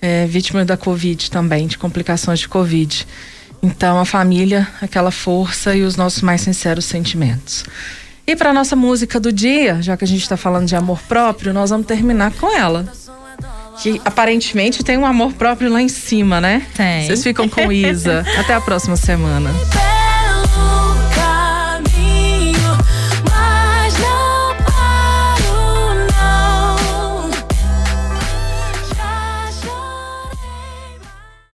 É, 0.00 0.26
vítima 0.26 0.64
da 0.64 0.76
Covid 0.76 1.30
também, 1.30 1.66
de 1.66 1.76
complicações 1.76 2.38
de 2.38 2.48
Covid. 2.48 3.06
Então, 3.62 3.98
a 3.98 4.04
família, 4.04 4.68
aquela 4.80 5.10
força 5.10 5.74
e 5.74 5.82
os 5.82 5.96
nossos 5.96 6.22
mais 6.22 6.42
sinceros 6.42 6.84
sentimentos. 6.84 7.64
E 8.26 8.34
para 8.34 8.52
nossa 8.52 8.74
música 8.74 9.20
do 9.20 9.32
dia, 9.32 9.80
já 9.80 9.96
que 9.96 10.04
a 10.04 10.06
gente 10.06 10.22
está 10.22 10.36
falando 10.36 10.66
de 10.66 10.74
amor 10.74 10.98
próprio, 11.08 11.52
nós 11.52 11.70
vamos 11.70 11.86
terminar 11.86 12.32
com 12.32 12.54
ela. 12.54 12.84
Que 13.80 14.00
aparentemente 14.04 14.82
tem 14.82 14.98
um 14.98 15.06
amor 15.06 15.32
próprio 15.34 15.70
lá 15.70 15.80
em 15.80 15.88
cima, 15.88 16.40
né? 16.40 16.66
Tem. 16.74 17.06
Vocês 17.06 17.22
ficam 17.22 17.48
com 17.48 17.70
Isa. 17.70 18.24
Até 18.36 18.54
a 18.54 18.60
próxima 18.60 18.96
semana. 18.96 19.50